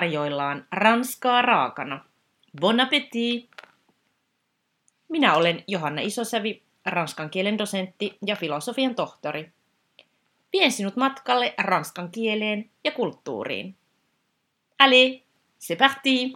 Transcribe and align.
tarjoillaan 0.00 0.66
ranskaa 0.72 1.42
raakana. 1.42 2.04
Bon 2.60 2.80
appétit! 2.80 3.50
Minä 5.08 5.34
olen 5.34 5.64
Johanna 5.66 6.00
Isosävi, 6.02 6.62
ranskan 6.86 7.30
kielen 7.30 7.58
dosentti 7.58 8.18
ja 8.26 8.36
filosofian 8.36 8.94
tohtori. 8.94 9.52
Vien 10.52 10.72
sinut 10.72 10.96
matkalle 10.96 11.54
ranskan 11.58 12.10
kieleen 12.10 12.70
ja 12.84 12.90
kulttuuriin. 12.90 13.76
Allez, 14.78 15.20
c'est 15.58 15.78
parti! 15.78 16.32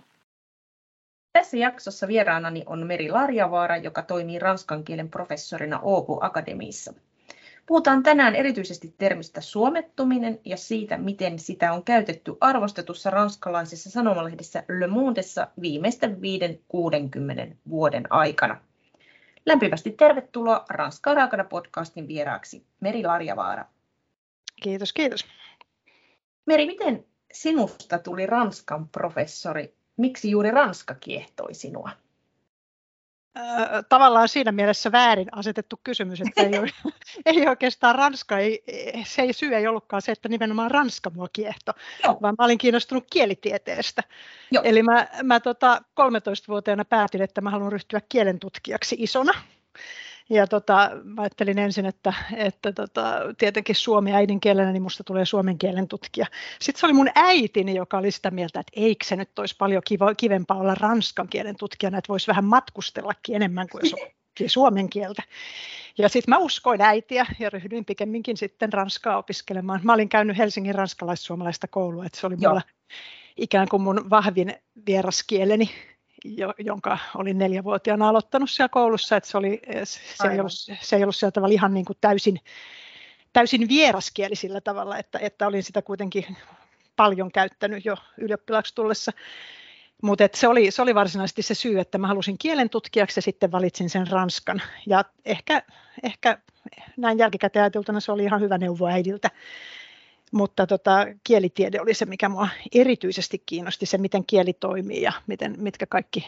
Tässä 1.33 1.56
jaksossa 1.56 2.08
vieraanani 2.08 2.62
on 2.66 2.86
Meri 2.86 3.10
Larjavaara, 3.10 3.77
joka 3.77 4.02
toimii 4.02 4.38
ranskan 4.38 4.84
kielen 4.84 5.10
professorina 5.10 5.80
Åbo 5.83 6.19
Akademiissa. 6.20 6.94
Puhutaan 7.66 8.02
tänään 8.02 8.34
erityisesti 8.34 8.95
termistä 8.98 9.41
suomettuminen 9.41 10.41
ja 10.45 10.56
siitä, 10.56 10.98
miten 10.98 11.38
sitä 11.38 11.72
on 11.72 11.84
käytetty 11.84 12.36
arvostetussa 12.41 13.10
ranskalaisessa 13.10 13.91
sanomalehdessä 13.91 14.64
Le 14.68 14.86
Mondessa 14.86 15.48
viimeisten 15.60 16.19
5-60 17.50 17.55
vuoden 17.69 18.12
aikana. 18.12 18.60
Lämpimästi 19.46 19.91
tervetuloa 19.91 20.64
Ranskaa 20.70 21.14
raakana 21.14 21.45
podcastin 21.45 22.08
vieraaksi 22.08 22.66
Meri 22.80 23.02
Larjavaara. 23.02 23.64
Kiitos, 24.62 24.92
kiitos. 24.92 25.27
Meri, 26.46 26.66
miten 26.66 27.05
sinusta 27.33 27.98
tuli 27.98 28.27
Ranskan 28.27 28.88
professori? 28.88 29.75
Miksi 29.97 30.31
juuri 30.31 30.50
Ranska 30.50 30.94
kiehtoi 30.94 31.55
sinua? 31.55 31.91
Tavallaan 33.88 34.28
siinä 34.28 34.52
mielessä 34.52 34.92
väärin 34.92 35.28
asetettu 35.32 35.80
kysymys, 35.84 36.20
että 36.20 36.42
ei, 36.42 36.58
ole, 36.58 36.70
ei 37.27 37.48
oikeastaan 37.48 37.94
Ranska, 37.94 38.38
ei, 38.38 38.64
se 39.04 39.22
ei 39.22 39.32
syy 39.32 39.54
ei 39.54 39.66
ollutkaan 39.66 40.02
se, 40.02 40.12
että 40.12 40.28
nimenomaan 40.28 40.70
Ranska 40.70 41.10
mua 41.10 41.28
kiehto, 41.32 41.72
Joo. 42.04 42.18
vaan 42.22 42.34
mä 42.38 42.44
olin 42.44 42.58
kiinnostunut 42.58 43.04
kielitieteestä. 43.12 44.02
Joo. 44.50 44.64
Eli 44.64 44.82
mä, 44.82 45.06
mä 45.22 45.41
tota, 45.41 45.82
13-vuotiaana 46.00 46.84
päätin, 46.84 47.22
että 47.22 47.41
mä 47.41 47.50
haluan 47.50 47.72
ryhtyä 47.72 48.00
kielentutkijaksi 48.08 48.96
isona. 48.98 49.32
Ja 50.30 50.47
tota, 50.47 50.91
mä 51.05 51.22
ajattelin 51.22 51.58
ensin, 51.58 51.86
että, 51.86 52.12
että 52.36 52.72
tota, 52.72 53.20
tietenkin 53.39 53.75
suomi 53.75 54.14
äidinkielenä, 54.14 54.72
niin 54.72 54.83
musta 54.83 55.05
tulee 55.05 55.25
suomen 55.25 55.58
kielen 55.58 55.89
tutkija. 55.89 56.27
Sitten 56.61 56.81
se 56.81 56.86
oli 56.86 56.92
mun 56.92 57.08
äitini, 57.14 57.75
joka 57.75 57.98
oli 57.98 58.11
sitä 58.11 58.31
mieltä, 58.31 58.61
että 58.61 58.72
eikö 58.77 59.05
se 59.05 59.16
nyt 59.16 59.39
olisi 59.39 59.56
paljon 59.58 59.83
kiva, 59.86 60.14
kivempaa 60.14 60.58
olla 60.58 60.75
ranskan 60.75 61.28
kielen 61.28 61.56
tutkijana, 61.56 61.98
että 61.98 62.08
voisi 62.08 62.27
vähän 62.27 62.44
matkustellakin 62.44 63.36
enemmän 63.36 63.69
kuin 63.69 63.83
suomen 64.47 64.91
kieltä. 64.91 65.22
Ja 65.98 66.08
sitten 66.08 66.34
mä 66.34 66.38
uskoin 66.38 66.81
äitiä 66.81 67.27
ja 67.38 67.50
ryhdyin 67.50 67.84
pikemminkin 67.84 68.36
sitten 68.36 68.72
ranskaa 68.72 69.19
opiskelemaan. 69.19 69.81
Mä 69.83 69.92
olin 69.92 70.09
käynyt 70.09 70.38
Helsingin 70.38 70.75
ranskalais-suomalaista 70.75 71.69
koulua, 71.69 72.06
että 72.06 72.20
se 72.20 72.27
oli 72.27 72.36
mulla 72.36 72.62
ikään 73.36 73.69
kuin 73.69 73.83
mun 73.83 74.11
vahvin 74.11 74.55
vieraskieleni 74.86 75.70
jonka 76.58 76.98
olin 77.14 77.39
neljävuotiaana 77.39 78.08
aloittanut 78.08 78.50
siellä 78.50 78.69
koulussa, 78.69 79.17
että 79.17 79.30
se, 79.30 79.39
oli, 79.39 79.62
se, 79.84 80.28
ei, 80.33 80.41
ollut, 80.41 80.53
se 80.81 80.97
ei 80.97 81.03
ollut 81.03 81.16
sillä 81.16 81.31
tavalla 81.31 81.53
ihan 81.53 81.75
niin 81.75 81.84
kuin 81.84 81.97
täysin, 82.00 82.41
täysin 83.33 83.69
vieraskieli 83.69 84.36
sillä 84.36 84.61
tavalla, 84.61 84.98
että, 84.98 85.19
että 85.19 85.47
olin 85.47 85.62
sitä 85.62 85.83
kuitenkin 85.83 86.36
paljon 86.97 87.33
käyttänyt 87.33 87.84
jo 87.84 87.97
ylioppilaaksi 88.19 88.75
tullessa. 88.75 89.12
Mutta 90.03 90.28
se 90.34 90.48
oli, 90.48 90.70
se 90.70 90.83
oli 90.83 90.94
varsinaisesti 90.94 91.42
se 91.42 91.55
syy, 91.55 91.81
että 91.81 91.98
mä 91.98 92.06
halusin 92.06 92.38
kielen 92.38 92.70
tutkijaksi 92.70 93.19
ja 93.19 93.22
sitten 93.22 93.53
valitsin 93.53 93.91
sen 93.91 94.06
ranskan. 94.06 94.62
Ja 94.87 95.04
ehkä, 95.25 95.62
ehkä 96.03 96.38
näin 96.97 97.19
jälkikäteen 97.19 97.62
ajateltuna 97.62 98.00
se 98.00 98.12
oli 98.12 98.25
ihan 98.25 98.41
hyvä 98.41 98.59
neuvo 98.59 98.87
äidiltä 98.87 99.31
mutta 100.34 100.67
tota, 100.67 101.06
kielitiede 101.25 101.81
oli 101.81 101.95
se, 101.95 102.05
mikä 102.05 102.28
minua 102.28 102.49
erityisesti 102.75 103.43
kiinnosti, 103.47 103.87
se 103.87 103.99
miten 103.99 104.27
kieli 104.27 104.53
toimii 104.53 105.03
ja 105.03 105.12
miten, 105.27 105.55
mitkä 105.59 105.87
kaikki 105.87 106.27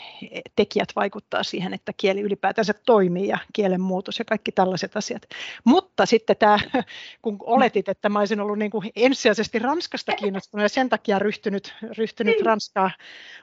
tekijät 0.56 0.88
vaikuttaa 0.96 1.42
siihen, 1.42 1.74
että 1.74 1.92
kieli 1.96 2.20
ylipäätänsä 2.20 2.74
toimii 2.86 3.28
ja 3.28 3.38
kielen 3.52 3.80
muutos 3.80 4.18
ja 4.18 4.24
kaikki 4.24 4.52
tällaiset 4.52 4.96
asiat. 4.96 5.22
Mutta 5.64 5.85
sitten 6.04 6.36
tämä, 6.36 6.58
kun 7.22 7.38
oletit, 7.40 7.88
että 7.88 8.08
mä 8.08 8.18
olisin 8.18 8.40
ollut 8.40 8.58
niin 8.58 8.70
kuin 8.70 8.90
ensisijaisesti 8.96 9.58
Ranskasta 9.58 10.12
kiinnostunut 10.12 10.62
ja 10.62 10.68
sen 10.68 10.88
takia 10.88 11.18
ryhtynyt, 11.18 11.74
ryhtynyt 11.98 12.34
niin. 12.36 12.46
Ranskaa 12.46 12.90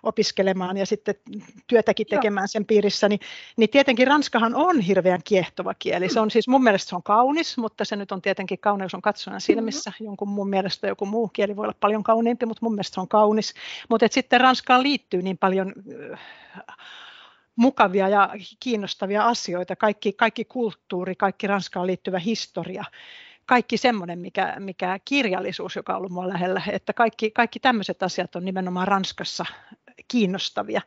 opiskelemaan 0.04 0.78
ja 0.78 0.86
sitten 0.86 1.16
työtäkin 1.68 2.08
tekemään 2.08 2.48
sen 2.48 2.66
piirissä, 2.66 3.10
niin, 3.10 3.20
niin 3.58 3.70
tietenkin 3.70 4.08
Ranskahan 4.08 4.56
on 4.56 4.80
hirveän 4.80 5.20
kiehtova 5.24 5.74
kieli. 5.74 6.10
Se 6.10 6.20
on 6.20 6.32
siis 6.32 6.48
mun 6.48 6.64
mielestä 6.64 6.90
se 6.90 6.96
on 6.96 7.04
kaunis, 7.04 7.58
mutta 7.58 7.86
se 7.86 7.96
nyt 7.96 8.12
on 8.12 8.22
tietenkin 8.22 8.60
kauneus 8.60 8.94
on 8.94 9.02
katsojan 9.02 9.42
silmissä 9.42 9.90
mm-hmm. 9.90 10.06
jonkun 10.06 10.30
muun 10.30 10.50
mielestä 10.50 10.88
joku 10.88 11.06
muu 11.06 11.28
kieli 11.28 11.56
voi 11.56 11.64
olla 11.64 11.76
paljon 11.80 12.04
kauniimpi, 12.04 12.46
mutta 12.46 12.66
mun 12.66 12.74
mielestä 12.74 12.94
se 12.96 13.02
on 13.02 13.08
kaunis. 13.08 13.54
Mutta 13.90 14.08
sitten 14.12 14.42
Ranskaan 14.42 14.84
liittyy 14.84 15.22
niin 15.22 15.38
paljon 15.38 15.74
mukavia 17.56 18.10
ja 18.10 18.30
kiinnostavia 18.60 19.28
asioita, 19.28 19.76
kaikki, 19.76 20.14
kaikki 20.14 20.46
kulttuuri, 20.46 21.16
kaikki 21.16 21.48
Ranskaan 21.48 21.88
liittyvä 21.88 22.20
historia, 22.20 22.84
kaikki 23.46 23.78
semmoinen, 23.78 24.20
mikä, 24.20 24.56
mikä 24.60 25.00
kirjallisuus, 25.06 25.76
joka 25.76 25.94
on 25.94 25.98
ollut 25.98 26.12
mua 26.12 26.30
lähellä, 26.30 26.62
että 26.72 26.94
kaikki, 26.94 27.32
kaikki 27.32 27.60
tämmöiset 27.60 28.04
asiat 28.04 28.36
on 28.36 28.46
nimenomaan 28.46 28.88
Ranskassa 28.88 29.46
kiinnostavia 30.08 30.82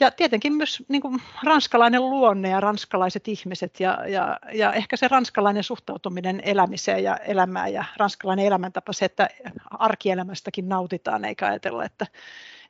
ja 0.00 0.10
tietenkin 0.10 0.52
myös 0.52 0.82
niin 0.88 1.02
kuin 1.02 1.22
ranskalainen 1.42 2.10
luonne 2.10 2.48
ja 2.48 2.60
ranskalaiset 2.60 3.28
ihmiset 3.28 3.80
ja, 3.80 4.08
ja, 4.08 4.38
ja 4.52 4.72
ehkä 4.72 4.96
se 4.96 5.08
ranskalainen 5.08 5.64
suhtautuminen 5.64 6.40
elämiseen 6.44 7.04
ja 7.04 7.16
elämään 7.16 7.72
ja 7.72 7.84
ranskalainen 7.96 8.46
elämäntapa, 8.46 8.92
se, 8.92 9.04
että 9.04 9.28
arkielämästäkin 9.70 10.68
nautitaan 10.68 11.24
eikä 11.24 11.46
ajatella, 11.46 11.84
että, 11.84 12.06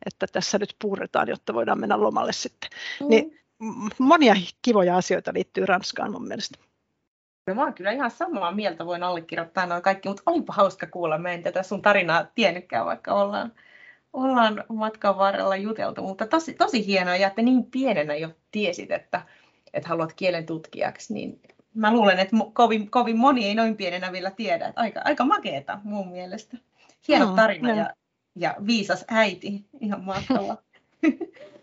että 0.06 0.26
tässä 0.26 0.58
nyt 0.58 0.76
puuretaan, 0.78 1.28
jotta 1.28 1.54
voidaan 1.54 1.80
mennä 1.80 2.00
lomalle 2.00 2.32
sitten. 2.32 2.70
Mm. 3.00 3.08
Niin 3.08 3.40
monia 3.98 4.34
kivoja 4.62 4.96
asioita 4.96 5.34
liittyy 5.34 5.66
Ranskaan 5.66 6.12
mun 6.12 6.28
mielestä. 6.28 6.58
No, 7.46 7.54
mä 7.54 7.62
oon 7.62 7.74
kyllä 7.74 7.90
ihan 7.90 8.10
samaa 8.10 8.52
mieltä, 8.52 8.86
voin 8.86 9.02
allekirjoittaa 9.02 9.66
noin 9.66 9.82
kaikki, 9.82 10.08
mutta 10.08 10.22
olipa 10.26 10.52
hauska 10.52 10.86
kuulla. 10.86 11.18
Mä 11.18 11.32
en 11.32 11.42
tätä 11.42 11.62
sun 11.62 11.82
tarinaa 11.82 12.24
tiennytkään, 12.34 12.86
vaikka 12.86 13.14
ollaan 13.14 13.52
ollaan 14.12 14.64
matkan 14.68 15.18
varrella 15.18 15.56
juteltu, 15.56 16.02
mutta 16.02 16.26
tosi, 16.26 16.54
tosi 16.54 16.86
hienoa, 16.86 17.16
ja 17.16 17.26
että 17.26 17.42
niin 17.42 17.64
pienenä 17.64 18.14
jo 18.14 18.30
tiesit, 18.50 18.90
että, 18.90 19.22
että 19.74 19.88
haluat 19.88 20.12
kielen 20.12 20.46
tutkijaksi, 20.46 21.14
niin 21.14 21.40
mä 21.74 21.92
luulen, 21.92 22.18
että 22.18 22.36
kovin, 22.52 22.90
kovin 22.90 23.16
moni 23.16 23.46
ei 23.46 23.54
noin 23.54 23.76
pienenä 23.76 24.12
vielä 24.12 24.30
tiedä, 24.30 24.66
että 24.66 24.80
aika, 24.80 25.00
aika 25.04 25.24
makeeta 25.24 25.80
mun 25.84 26.08
mielestä. 26.08 26.56
Hieno 27.08 27.26
no, 27.26 27.36
tarina 27.36 27.68
no. 27.68 27.74
ja, 27.74 27.90
ja 28.36 28.54
viisas 28.66 29.04
äiti, 29.08 29.64
ihan 29.80 30.04
mahtavaa. 30.04 30.56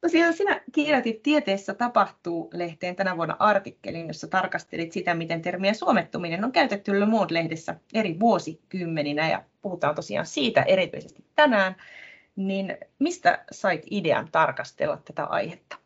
Tosiaan 0.00 0.34
sinä 0.34 0.60
kirjoitit 0.72 1.22
Tieteessä 1.22 1.74
tapahtuu 1.74 2.50
lehteen 2.52 2.96
tänä 2.96 3.16
vuonna 3.16 3.36
artikkelin, 3.38 4.08
jossa 4.08 4.26
tarkastelit 4.26 4.92
sitä, 4.92 5.14
miten 5.14 5.42
termiä 5.42 5.74
suomettuminen 5.74 6.44
on 6.44 6.52
käytetty 6.52 7.00
Le 7.00 7.06
Monde-lehdessä 7.06 7.74
eri 7.94 8.20
vuosikymmeninä 8.20 9.28
ja 9.28 9.44
puhutaan 9.62 9.94
tosiaan 9.94 10.26
siitä 10.26 10.62
erityisesti 10.62 11.24
tänään. 11.34 11.76
Niin 12.36 12.76
mistä 12.98 13.44
sait 13.52 13.82
idean 13.90 14.28
tarkastella 14.32 14.98
tätä 15.04 15.24
aihetta? 15.24 15.76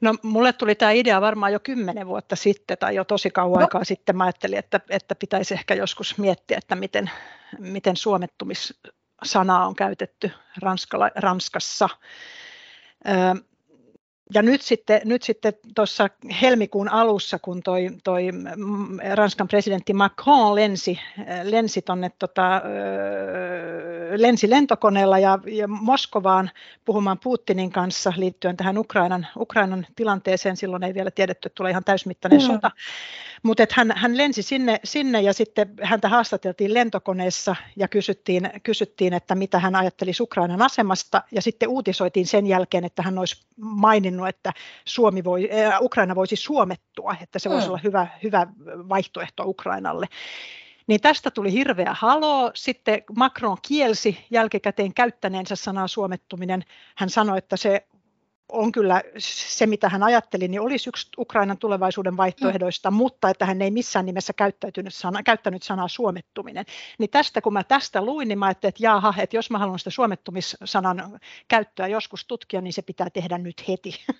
No 0.00 0.14
mulle 0.22 0.52
tuli 0.52 0.74
tämä 0.74 0.90
idea 0.90 1.20
varmaan 1.20 1.52
jo 1.52 1.60
kymmenen 1.60 2.06
vuotta 2.06 2.36
sitten 2.36 2.78
tai 2.78 2.94
jo 2.94 3.04
tosi 3.04 3.30
kauan 3.30 3.60
no. 3.60 3.64
aikaa 3.64 3.84
sitten. 3.84 4.16
Mä 4.16 4.24
ajattelin, 4.24 4.58
että, 4.58 4.80
että 4.90 5.14
pitäisi 5.14 5.54
ehkä 5.54 5.74
joskus 5.74 6.18
miettiä, 6.18 6.58
että 6.58 6.76
miten, 6.76 7.10
miten 7.58 7.96
suomettumissanaa 7.96 9.66
on 9.66 9.74
käytetty 9.74 10.30
Ranskala, 10.62 11.10
Ranskassa 11.14 11.88
Um, 13.04 13.44
ja 14.34 14.42
nyt 14.42 14.62
sitten, 14.62 15.00
nyt 15.04 15.22
sitten 15.22 15.52
tuossa 15.74 16.08
helmikuun 16.42 16.88
alussa, 16.88 17.38
kun 17.38 17.62
toi, 17.62 17.88
toi 18.04 18.28
Ranskan 19.14 19.48
presidentti 19.48 19.92
Macron 19.92 20.54
lensi, 20.54 21.00
lensi 21.42 21.82
tonne, 21.82 22.10
tota, 22.18 22.62
lensi 24.16 24.50
lentokoneella 24.50 25.18
ja, 25.18 25.38
ja 25.46 25.68
Moskovaan 25.68 26.50
puhumaan 26.84 27.18
Putinin 27.18 27.70
kanssa 27.72 28.12
liittyen 28.16 28.56
tähän 28.56 28.78
Ukrainan, 28.78 29.26
Ukrainan 29.38 29.86
tilanteeseen. 29.96 30.56
Silloin 30.56 30.82
ei 30.82 30.94
vielä 30.94 31.10
tiedetty, 31.10 31.46
että 31.46 31.56
tulee 31.56 31.70
ihan 31.70 31.84
täysmittainen 31.84 32.40
mm. 32.40 32.46
sota. 32.46 32.70
Mutta 33.42 33.66
hän, 33.72 33.92
hän 33.96 34.16
lensi 34.16 34.42
sinne, 34.42 34.80
sinne 34.84 35.20
ja 35.20 35.32
sitten 35.32 35.74
häntä 35.82 36.08
haastateltiin 36.08 36.74
lentokoneessa 36.74 37.56
ja 37.76 37.88
kysyttiin, 37.88 38.50
kysyttiin, 38.62 39.12
että 39.12 39.34
mitä 39.34 39.58
hän 39.58 39.76
ajatteli 39.76 40.12
Ukrainan 40.20 40.62
asemasta. 40.62 41.22
Ja 41.32 41.42
sitten 41.42 41.68
uutisoitiin 41.68 42.26
sen 42.26 42.46
jälkeen, 42.46 42.84
että 42.84 43.02
hän 43.02 43.18
olisi 43.18 43.46
maininnut, 43.56 44.15
että 44.24 44.52
Suomi 44.84 45.24
voi, 45.24 45.48
äh, 45.52 45.82
Ukraina 45.82 46.14
voisi 46.14 46.36
suomettua, 46.36 47.16
että 47.22 47.38
se 47.38 47.50
voisi 47.50 47.66
mm. 47.66 47.70
olla 47.70 47.80
hyvä, 47.84 48.06
hyvä 48.22 48.46
vaihtoehto 48.66 49.42
Ukrainalle. 49.46 50.06
Niin 50.86 51.00
tästä 51.00 51.30
tuli 51.30 51.52
hirveä 51.52 51.94
haloo. 51.98 52.50
Sitten 52.54 53.02
Macron 53.16 53.56
kielsi 53.68 54.26
jälkikäteen 54.30 54.94
käyttäneensä 54.94 55.56
sanaa 55.56 55.88
suomettuminen. 55.88 56.62
Hän 56.96 57.10
sanoi, 57.10 57.38
että 57.38 57.56
se 57.56 57.86
on 58.48 58.72
kyllä 58.72 59.02
se, 59.18 59.66
mitä 59.66 59.88
hän 59.88 60.02
ajatteli, 60.02 60.48
niin 60.48 60.60
olisi 60.60 60.88
yksi 60.88 61.08
Ukrainan 61.18 61.58
tulevaisuuden 61.58 62.16
vaihtoehdoista, 62.16 62.90
mm. 62.90 62.96
mutta 62.96 63.30
että 63.30 63.46
hän 63.46 63.62
ei 63.62 63.70
missään 63.70 64.06
nimessä 64.06 64.32
käyttäytynyt 64.32 64.94
sana, 64.94 65.22
käyttänyt 65.22 65.62
sanaa 65.62 65.88
suomettuminen. 65.88 66.64
Niin 66.98 67.10
tästä, 67.10 67.40
kun 67.40 67.52
mä 67.52 67.64
tästä 67.64 68.04
luin, 68.04 68.28
niin 68.28 68.38
mä 68.38 68.46
ajattelin, 68.46 68.68
että 68.68 68.84
jaha, 68.84 69.14
että 69.18 69.36
jos 69.36 69.50
mä 69.50 69.58
haluan 69.58 69.78
sitä 69.78 69.90
suomettumissanan 69.90 71.20
käyttöä 71.48 71.86
joskus 71.86 72.24
tutkia, 72.24 72.60
niin 72.60 72.72
se 72.72 72.82
pitää 72.82 73.10
tehdä 73.10 73.38
nyt 73.38 73.68
heti. 73.68 73.94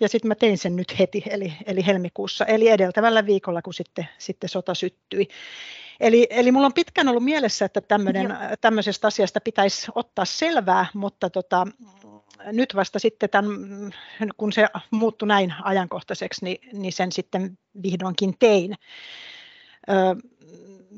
Ja 0.00 0.08
sitten 0.08 0.28
mä 0.28 0.34
tein 0.34 0.58
sen 0.58 0.76
nyt 0.76 0.98
heti, 0.98 1.22
eli, 1.30 1.52
eli 1.66 1.86
helmikuussa, 1.86 2.44
eli 2.44 2.68
edeltävällä 2.68 3.26
viikolla, 3.26 3.62
kun 3.62 3.74
sitten, 3.74 4.08
sitten 4.18 4.48
sota 4.48 4.74
syttyi. 4.74 5.28
Eli, 6.00 6.26
eli 6.30 6.52
mulla 6.52 6.66
on 6.66 6.72
pitkään 6.72 7.08
ollut 7.08 7.24
mielessä, 7.24 7.64
että 7.64 7.80
tämmöisestä 8.60 9.06
asiasta 9.06 9.40
pitäisi 9.40 9.86
ottaa 9.94 10.24
selvää, 10.24 10.86
mutta 10.94 11.30
tota, 11.30 11.66
nyt 12.44 12.74
vasta 12.74 12.98
sitten, 12.98 13.30
tämän, 13.30 13.50
kun 14.36 14.52
se 14.52 14.66
muuttui 14.90 15.28
näin 15.28 15.54
ajankohtaiseksi, 15.62 16.44
niin, 16.44 16.80
niin 16.80 16.92
sen 16.92 17.12
sitten 17.12 17.58
vihdoinkin 17.82 18.34
tein. 18.38 18.74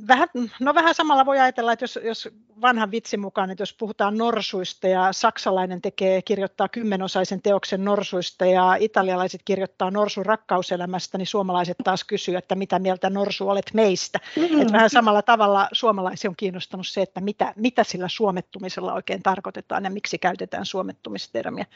Vähän, 0.08 0.28
no 0.60 0.74
vähän 0.74 0.94
samalla 0.94 1.26
voi 1.26 1.40
ajatella, 1.40 1.72
että 1.72 1.82
jos, 1.82 1.98
jos 2.04 2.28
vanhan 2.60 2.90
vitsin 2.90 3.20
mukaan, 3.20 3.50
että 3.50 3.62
jos 3.62 3.74
puhutaan 3.74 4.18
norsuista 4.18 4.88
ja 4.88 5.12
saksalainen 5.12 5.82
tekee, 5.82 6.22
kirjoittaa 6.22 6.68
kymmenosaisen 6.68 7.42
teoksen 7.42 7.84
norsuista 7.84 8.46
ja 8.46 8.76
italialaiset 8.80 9.40
kirjoittaa 9.44 9.90
norsun 9.90 10.26
rakkauselämästä, 10.26 11.18
niin 11.18 11.26
suomalaiset 11.26 11.76
taas 11.84 12.04
kysyy, 12.04 12.36
että 12.36 12.54
mitä 12.54 12.78
mieltä 12.78 13.10
norsu 13.10 13.48
olet 13.48 13.70
meistä. 13.74 14.18
Mm-hmm. 14.36 14.60
Että 14.60 14.72
vähän 14.72 14.90
samalla 14.90 15.22
tavalla 15.22 15.68
suomalaisia 15.72 16.30
on 16.30 16.36
kiinnostanut 16.36 16.86
se, 16.86 17.02
että 17.02 17.20
mitä, 17.20 17.52
mitä 17.56 17.84
sillä 17.84 18.08
suomettumisella 18.08 18.94
oikein 18.94 19.22
tarkoitetaan 19.22 19.84
ja 19.84 19.90
miksi 19.90 20.18
käytetään 20.18 20.66
suomettumistermiä 20.66 21.66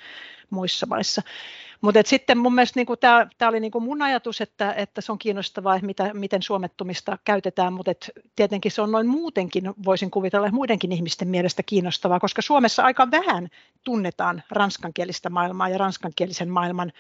muissa 0.51 0.87
maissa. 0.87 1.23
Mutta 1.81 2.01
sitten 2.05 2.39
mun 2.39 2.55
mielestä 2.55 2.81
niin 2.81 2.87
tämä 3.39 3.49
oli 3.49 3.61
niin 3.61 3.73
mun 3.81 4.03
ajatus, 4.03 4.41
että, 4.41 4.73
että 4.73 5.01
se 5.01 5.13
on 5.13 5.19
kiinnostavaa, 5.19 5.79
mitä, 5.83 6.11
miten 6.15 6.43
suomettumista 6.43 7.19
käytetään, 7.25 7.73
mutta 7.73 7.91
tietenkin 8.37 8.73
se 8.73 8.83
on 8.83 8.93
noin 8.93 9.07
muutenkin, 9.07 9.73
voisin 9.85 10.11
kuvitella, 10.11 10.51
muidenkin 10.51 10.93
ihmisten 10.93 11.29
mielestä 11.29 11.63
kiinnostavaa, 11.63 12.21
koska 12.21 12.43
Suomessa 12.43 12.83
aika 12.83 13.11
vähän 13.11 13.49
tunnetaan 13.85 14.43
ranskankielistä 14.51 15.31
maailmaa 15.31 15.69
ja 15.69 15.79
ranskankielisen 15.79 16.49
maailman 16.49 16.93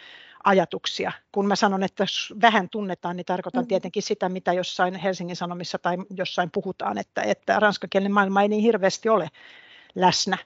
ajatuksia. 0.44 1.12
Kun 1.32 1.46
mä 1.46 1.56
sanon, 1.56 1.82
että 1.82 2.04
vähän 2.42 2.68
tunnetaan, 2.68 3.16
niin 3.16 3.24
tarkoitan 3.24 3.64
mm. 3.64 3.68
tietenkin 3.68 4.02
sitä, 4.02 4.28
mitä 4.28 4.52
jossain 4.52 4.94
Helsingin 4.94 5.36
Sanomissa 5.36 5.78
tai 5.78 5.96
jossain 6.10 6.50
puhutaan, 6.50 6.98
että, 6.98 7.22
että 7.22 7.60
ranskankielinen 7.60 8.12
maailma 8.12 8.42
ei 8.42 8.48
niin 8.48 8.62
hirveästi 8.62 9.08
ole 9.08 9.28
läsnä. 9.96 10.38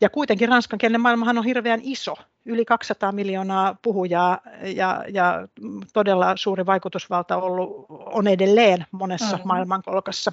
Ja 0.00 0.10
kuitenkin 0.10 0.48
ranskankielinen 0.48 1.00
maailmahan 1.00 1.38
on 1.38 1.44
hirveän 1.44 1.80
iso, 1.82 2.14
yli 2.44 2.64
200 2.64 3.12
miljoonaa 3.12 3.76
puhujaa 3.82 4.40
ja, 4.62 5.04
ja 5.08 5.48
todella 5.92 6.36
suuri 6.36 6.66
vaikutusvalta 6.66 7.36
ollut, 7.36 7.86
on 7.88 8.26
edelleen 8.26 8.86
monessa 8.90 9.36
mm. 9.36 9.42
maailmankolkassa. 9.44 10.32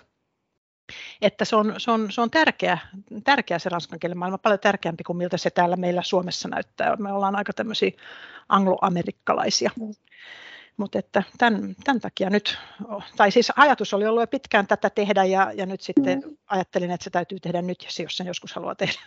Että 1.22 1.46
se 1.46 1.56
on, 1.56 1.76
se 1.78 1.92
on, 1.92 2.12
se 2.12 2.22
on 2.22 2.32
tärkeä, 2.32 2.78
tärkeä 3.24 3.60
se 3.60 3.70
ranskankielinen 3.70 4.18
maailma, 4.18 4.38
paljon 4.38 4.60
tärkeämpi 4.60 5.04
kuin 5.04 5.18
miltä 5.18 5.38
se 5.38 5.50
täällä 5.50 5.76
meillä 5.76 6.02
Suomessa 6.04 6.48
näyttää. 6.48 6.96
Me 6.96 7.12
ollaan 7.12 7.36
aika 7.36 7.54
tämmöisiä 7.54 7.92
angloamerikkalaisia. 8.50 9.72
Mm. 9.80 9.94
Mutta 10.78 11.00
että 11.00 11.24
tämän, 11.38 11.76
tämän 11.84 12.02
takia 12.02 12.30
nyt, 12.30 12.58
tai 13.18 13.32
siis 13.32 13.52
ajatus 13.56 13.94
oli 13.94 14.06
ollut 14.06 14.22
jo 14.22 14.28
pitkään 14.28 14.68
tätä 14.68 14.90
tehdä 14.90 15.24
ja, 15.24 15.52
ja 15.56 15.66
nyt 15.66 15.82
sitten 15.82 16.20
mm. 16.26 16.38
ajattelin, 16.48 16.92
että 16.92 17.04
se 17.04 17.10
täytyy 17.10 17.40
tehdä 17.40 17.62
nyt, 17.62 17.84
jos 17.98 18.18
sen 18.18 18.28
joskus 18.28 18.54
haluaa 18.54 18.76
tehdä. 18.76 19.00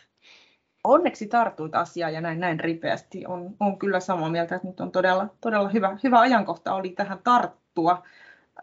Onneksi 0.84 1.26
tartuit 1.26 1.74
asiaan 1.74 2.14
ja 2.14 2.20
näin, 2.20 2.40
näin 2.40 2.60
ripeästi. 2.60 3.26
On, 3.26 3.56
on 3.60 3.78
kyllä 3.78 4.00
samaa 4.00 4.30
mieltä, 4.30 4.54
että 4.54 4.68
nyt 4.68 4.80
on 4.80 4.92
todella, 4.92 5.28
todella 5.40 5.68
hyvä, 5.68 5.98
hyvä 6.04 6.20
ajankohta 6.20 6.74
oli 6.74 6.90
tähän 6.90 7.18
tarttua. 7.24 8.02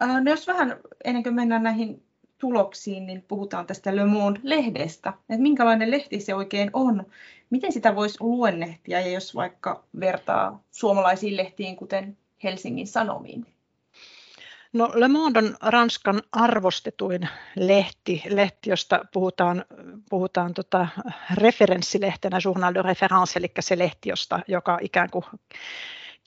Ää, 0.00 0.20
no 0.20 0.30
jos 0.30 0.46
vähän 0.46 0.76
ennen 1.04 1.22
kuin 1.22 1.34
mennään 1.34 1.62
näihin 1.62 2.02
tuloksiin, 2.38 3.06
niin 3.06 3.24
puhutaan 3.28 3.66
tästä 3.66 3.96
Le 3.96 4.04
Monde-lehdestä. 4.04 5.08
Että 5.08 5.42
minkälainen 5.42 5.90
lehti 5.90 6.20
se 6.20 6.34
oikein 6.34 6.70
on? 6.72 7.06
Miten 7.50 7.72
sitä 7.72 7.96
voisi 7.96 8.16
luonnehtia, 8.20 9.00
ja 9.00 9.08
jos 9.08 9.34
vaikka 9.34 9.84
vertaa 10.00 10.62
suomalaisiin 10.70 11.36
lehtiin, 11.36 11.76
kuten 11.76 12.16
Helsingin 12.44 12.86
Sanomiin? 12.86 13.46
No 14.72 14.90
Le 14.94 15.08
Monde 15.08 15.38
on 15.38 15.56
Ranskan 15.62 16.22
arvostetuin 16.32 17.28
lehti, 17.56 18.22
lehti 18.28 18.70
josta 18.70 19.04
puhutaan, 19.12 19.64
puhutaan 20.10 20.54
tota 20.54 20.88
referenssilehtenä 21.34 22.38
Journal 22.44 22.74
de 22.74 22.82
Référence, 22.82 23.32
eli 23.36 23.50
se 23.60 23.78
lehti, 23.78 24.08
josta, 24.08 24.40
joka 24.48 24.78
ikään 24.82 25.10
kuin 25.10 25.24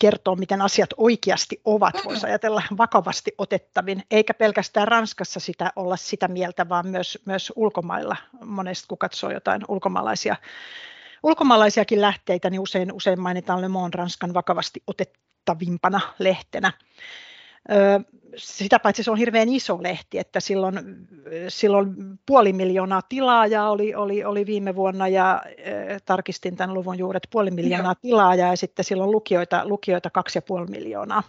kertoo, 0.02 0.36
miten 0.36 0.62
asiat 0.62 0.90
oikeasti 0.98 1.62
ovat, 1.66 1.96
voisi 2.06 2.25
ajatella 2.25 2.63
vakavasti 2.78 3.31
otettavin, 3.38 4.04
eikä 4.12 4.34
pelkästään 4.34 4.88
Ranskassa 4.88 5.40
sitä 5.40 5.72
olla 5.75 5.98
sitä 5.98 6.28
mieltä, 6.28 6.69
vaan 6.69 6.88
myös, 6.88 7.19
myös 7.25 7.54
ulkomailla. 7.56 8.16
Monesti 8.46 8.88
kun 8.88 8.98
katsoo 8.98 9.31
jotain 9.31 9.62
ulkomaalaisia, 9.68 10.36
ulkomaalaisiakin 11.24 12.02
lähteitä, 12.02 12.50
niin 12.50 12.62
usein, 12.62 12.94
usein 12.94 13.22
mainitaan 13.22 13.62
Le 13.62 13.68
Monde 13.68 13.98
Ranskan 13.98 14.34
vakavasti 14.34 14.84
otettavimpana 15.42 16.02
lehtenä. 16.20 16.74
Sitä 18.36 18.80
paitsi 18.80 19.04
se 19.04 19.12
on 19.12 19.18
hirveän 19.18 19.50
iso 19.50 19.84
lehti, 19.84 20.18
että 20.18 20.40
silloin, 20.40 20.76
silloin 21.48 21.96
puoli 22.26 22.54
miljoonaa 22.54 23.02
tilaajaa 23.10 23.70
oli, 23.70 23.96
oli, 23.96 24.24
oli 24.24 24.46
viime 24.46 24.76
vuonna 24.76 25.08
ja 25.08 25.42
tarkistin 26.06 26.56
tämän 26.56 26.74
luvun 26.74 26.98
juuret 26.98 27.28
puoli 27.32 27.52
miljoonaa 27.52 27.96
tilaajaa 27.96 28.50
ja 28.50 28.58
sitten 28.58 28.86
silloin 28.86 29.12
lukijoita, 29.12 29.62
lukijoita 29.66 30.10
kaksi 30.10 30.38
ja 30.38 30.42
puoli 30.42 30.68
miljoonaa. 30.68 31.24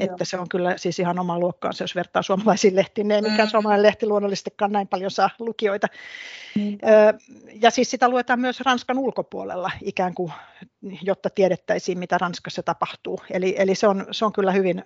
Että 0.00 0.24
se 0.24 0.38
on 0.38 0.48
kyllä 0.48 0.76
siis 0.76 0.98
ihan 0.98 1.18
oma 1.18 1.38
luokkaansa, 1.38 1.84
jos 1.84 1.94
vertaa 1.94 2.22
suomalaisiin 2.22 2.76
lehtiin. 2.76 3.10
Ei 3.10 3.22
mikään 3.22 3.48
mm. 3.48 3.50
suomalainen 3.50 3.82
lehti 3.82 4.06
luonnollisestikaan 4.06 4.72
näin 4.72 4.88
paljon 4.88 5.10
saa 5.10 5.30
lukijoita. 5.38 5.86
Mm. 6.56 6.78
Ja 7.62 7.70
siis 7.70 7.90
sitä 7.90 8.08
luetaan 8.08 8.40
myös 8.40 8.60
Ranskan 8.60 8.98
ulkopuolella 8.98 9.70
ikään 9.82 10.14
kuin, 10.14 10.32
jotta 11.02 11.30
tiedettäisiin, 11.30 11.98
mitä 11.98 12.18
Ranskassa 12.18 12.62
tapahtuu. 12.62 13.20
Eli, 13.30 13.54
eli 13.58 13.74
se, 13.74 13.86
on, 13.86 14.06
se 14.10 14.24
on 14.24 14.32
kyllä 14.32 14.52
hyvin, 14.52 14.84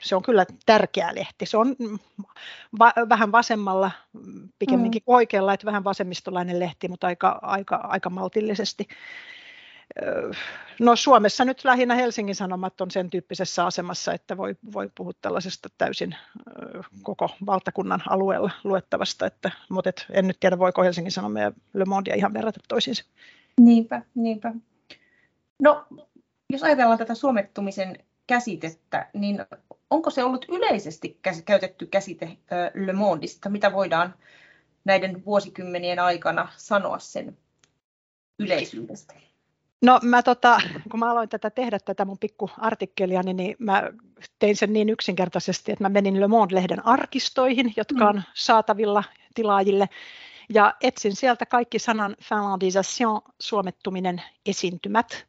se 0.00 0.16
on 0.16 0.22
kyllä 0.22 0.46
tärkeä 0.66 1.14
lehti. 1.14 1.46
Se 1.46 1.56
on 1.56 1.76
va, 2.78 2.92
vähän 3.08 3.32
vasemmalla, 3.32 3.90
pikemminkin 4.58 5.02
mm. 5.06 5.14
oikealla, 5.14 5.54
että 5.54 5.66
vähän 5.66 5.84
vasemmistolainen 5.84 6.60
lehti, 6.60 6.88
mutta 6.88 7.06
aika, 7.06 7.38
aika, 7.42 7.76
aika 7.76 8.10
maltillisesti 8.10 8.88
No 10.80 10.96
Suomessa 10.96 11.44
nyt 11.44 11.64
lähinnä 11.64 11.94
Helsingin 11.94 12.34
Sanomat 12.34 12.80
on 12.80 12.90
sen 12.90 13.10
tyyppisessä 13.10 13.66
asemassa, 13.66 14.12
että 14.12 14.36
voi, 14.36 14.56
voi 14.72 14.90
puhua 14.94 15.12
tällaisesta 15.20 15.68
täysin 15.78 16.16
koko 17.02 17.30
valtakunnan 17.46 18.02
alueella 18.08 18.50
luettavasta, 18.64 19.26
että, 19.26 19.50
mutta 19.68 19.90
et, 19.90 20.06
en 20.10 20.26
nyt 20.26 20.40
tiedä 20.40 20.58
voiko 20.58 20.82
Helsingin 20.82 21.12
Sanomia 21.12 21.42
ja 21.42 21.52
Le 21.74 21.84
Mondea 21.84 22.14
ihan 22.14 22.34
verrata 22.34 22.60
toisiinsa. 22.68 23.04
Niinpä, 23.60 24.02
niinpä. 24.14 24.54
No 25.62 25.86
jos 26.50 26.62
ajatellaan 26.62 26.98
tätä 26.98 27.14
suomettumisen 27.14 27.98
käsitettä, 28.26 29.10
niin 29.12 29.46
onko 29.90 30.10
se 30.10 30.24
ollut 30.24 30.44
yleisesti 30.48 31.20
käytetty 31.44 31.86
käsite 31.86 32.36
Le 32.74 32.92
Mondista? 32.92 33.48
Mitä 33.48 33.72
voidaan 33.72 34.14
näiden 34.84 35.24
vuosikymmenien 35.24 35.98
aikana 35.98 36.48
sanoa 36.56 36.98
sen 36.98 37.38
yleisyydestä? 38.38 39.14
No 39.84 40.00
mä 40.02 40.22
tota, 40.22 40.58
kun 40.90 41.00
mä 41.00 41.10
aloin 41.10 41.28
tätä 41.28 41.50
tehdä 41.50 41.78
tätä 41.78 42.04
mun 42.04 42.18
pikku 42.18 42.50
artikkelia, 42.58 43.22
niin, 43.22 43.56
mä 43.58 43.82
tein 44.38 44.56
sen 44.56 44.72
niin 44.72 44.88
yksinkertaisesti, 44.88 45.72
että 45.72 45.84
mä 45.84 45.88
menin 45.88 46.20
Le 46.20 46.26
Monde-lehden 46.26 46.86
arkistoihin, 46.86 47.72
jotka 47.76 48.08
on 48.08 48.16
mm. 48.16 48.22
saatavilla 48.34 49.04
tilaajille, 49.34 49.88
ja 50.54 50.74
etsin 50.80 51.16
sieltä 51.16 51.46
kaikki 51.46 51.78
sanan 51.78 52.16
finlandisation, 52.22 53.20
suomettuminen, 53.38 54.22
esiintymät. 54.46 55.26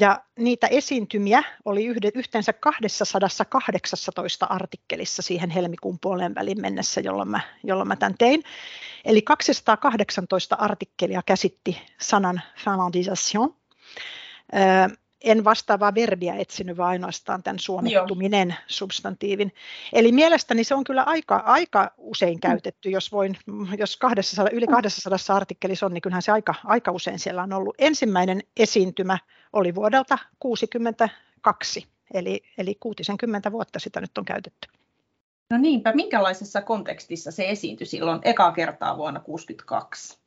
Ja 0.00 0.24
niitä 0.38 0.66
esiintymiä 0.66 1.42
oli 1.64 1.86
yhteensä 2.14 2.52
218 2.52 4.46
artikkelissa 4.46 5.22
siihen 5.22 5.50
helmikuun 5.50 5.98
puoleen 6.00 6.34
välin 6.34 6.60
mennessä, 6.60 7.00
jolloin 7.00 7.28
mä, 7.28 7.40
jolloin 7.64 7.88
mä 7.88 7.96
tämän 7.96 8.14
tein. 8.18 8.42
Eli 9.04 9.22
218 9.22 10.56
artikkelia 10.56 11.22
käsitti 11.26 11.82
sanan 12.00 12.40
finlandisation. 12.64 13.59
En 15.24 15.44
vastaavaa 15.44 15.94
verbiä 15.94 16.34
etsinyt, 16.34 16.76
vaan 16.76 16.90
ainoastaan 16.90 17.42
tämän 17.42 17.58
suomettuminen 17.58 18.48
Joo. 18.48 18.58
substantiivin. 18.66 19.52
Eli 19.92 20.12
mielestäni 20.12 20.64
se 20.64 20.74
on 20.74 20.84
kyllä 20.84 21.02
aika, 21.02 21.36
aika 21.36 21.90
usein 21.98 22.34
mm. 22.34 22.40
käytetty, 22.40 22.90
jos, 22.90 23.12
voin, 23.12 23.36
jos 23.78 23.96
200, 23.96 24.48
yli 24.52 24.66
200 24.66 25.18
artikkelissa 25.28 25.86
on, 25.86 25.94
niin 25.94 26.02
kyllähän 26.02 26.22
se 26.22 26.32
aika, 26.32 26.54
aika 26.64 26.90
usein 26.90 27.18
siellä 27.18 27.42
on 27.42 27.52
ollut. 27.52 27.74
Ensimmäinen 27.78 28.42
esiintymä 28.56 29.18
oli 29.52 29.74
vuodelta 29.74 30.16
1962, 30.16 31.86
eli, 32.14 32.42
eli 32.58 32.74
60 32.74 33.52
vuotta 33.52 33.78
sitä 33.78 34.00
nyt 34.00 34.18
on 34.18 34.24
käytetty. 34.24 34.68
No 35.50 35.58
niinpä, 35.58 35.92
minkälaisessa 35.92 36.62
kontekstissa 36.62 37.30
se 37.30 37.50
esiintyi 37.50 37.86
silloin 37.86 38.20
eka 38.22 38.52
kertaa 38.52 38.96
vuonna 38.96 39.20
1962? 39.20 40.19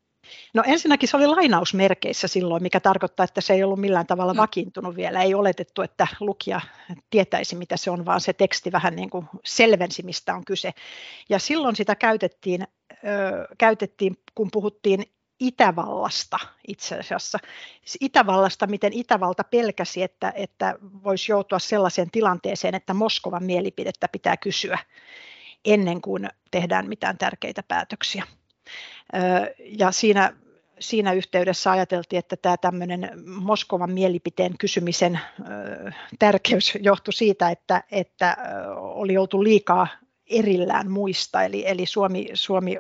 No 0.54 0.64
ensinnäkin 0.66 1.10
se 1.10 1.18
oli 1.18 1.28
lainausmerkeissä 1.28 2.28
silloin, 2.28 2.64
mikä 2.64 2.80
tarkoittaa, 2.80 3.24
että 3.24 3.42
se 3.42 3.54
ei 3.54 3.64
ollut 3.64 3.80
millään 3.80 4.08
tavalla 4.08 4.34
mm. 4.34 4.38
vakiintunut 4.38 4.96
vielä. 4.96 5.22
Ei 5.22 5.34
oletettu, 5.34 5.82
että 5.82 6.08
lukija 6.20 6.62
tietäisi, 7.10 7.56
mitä 7.56 7.78
se 7.78 7.92
on, 7.92 8.06
vaan 8.06 8.22
se 8.22 8.34
teksti 8.34 8.72
vähän 8.72 8.96
niin 8.96 9.10
kuin 9.10 9.26
selvensi, 9.46 10.04
mistä 10.04 10.36
on 10.36 10.46
kyse. 10.46 10.72
Ja 11.30 11.40
silloin 11.40 11.76
sitä 11.76 11.96
käytettiin, 11.96 12.68
ö, 12.92 12.98
käytettiin 13.58 14.18
kun 14.36 14.50
puhuttiin 14.52 15.06
Itävallasta 15.40 16.40
itse 16.68 17.00
asiassa. 17.00 17.40
Siis 17.86 17.98
Itävallasta, 18.02 18.68
miten 18.68 18.94
Itävalta 18.94 19.44
pelkäsi, 19.44 20.04
että, 20.04 20.34
että 20.36 20.76
voisi 21.04 21.32
joutua 21.32 21.60
sellaiseen 21.60 22.12
tilanteeseen, 22.12 22.76
että 22.76 22.94
Moskovan 22.94 23.44
mielipidettä 23.44 24.08
pitää 24.08 24.38
kysyä 24.38 24.80
ennen 25.66 26.02
kuin 26.02 26.30
tehdään 26.52 26.90
mitään 26.90 27.18
tärkeitä 27.18 27.64
päätöksiä. 27.68 28.24
Ja 29.80 29.92
siinä, 29.92 30.34
siinä 30.80 31.14
yhteydessä 31.14 31.72
ajateltiin, 31.72 32.20
että 32.20 32.36
tämä 32.36 32.58
tämmöinen 32.58 33.12
Moskovan 33.26 33.92
mielipiteen 33.92 34.58
kysymisen 34.58 35.20
tärkeys 36.20 36.78
johtui 36.82 37.14
siitä, 37.14 37.50
että, 37.50 37.84
että 37.92 38.38
oli 38.78 39.18
oltu 39.18 39.44
liikaa 39.44 39.88
erillään 40.28 40.92
muista. 40.92 41.44
Eli, 41.44 41.68
eli 41.68 41.86
Suomi, 41.86 42.30
Suomi, 42.34 42.78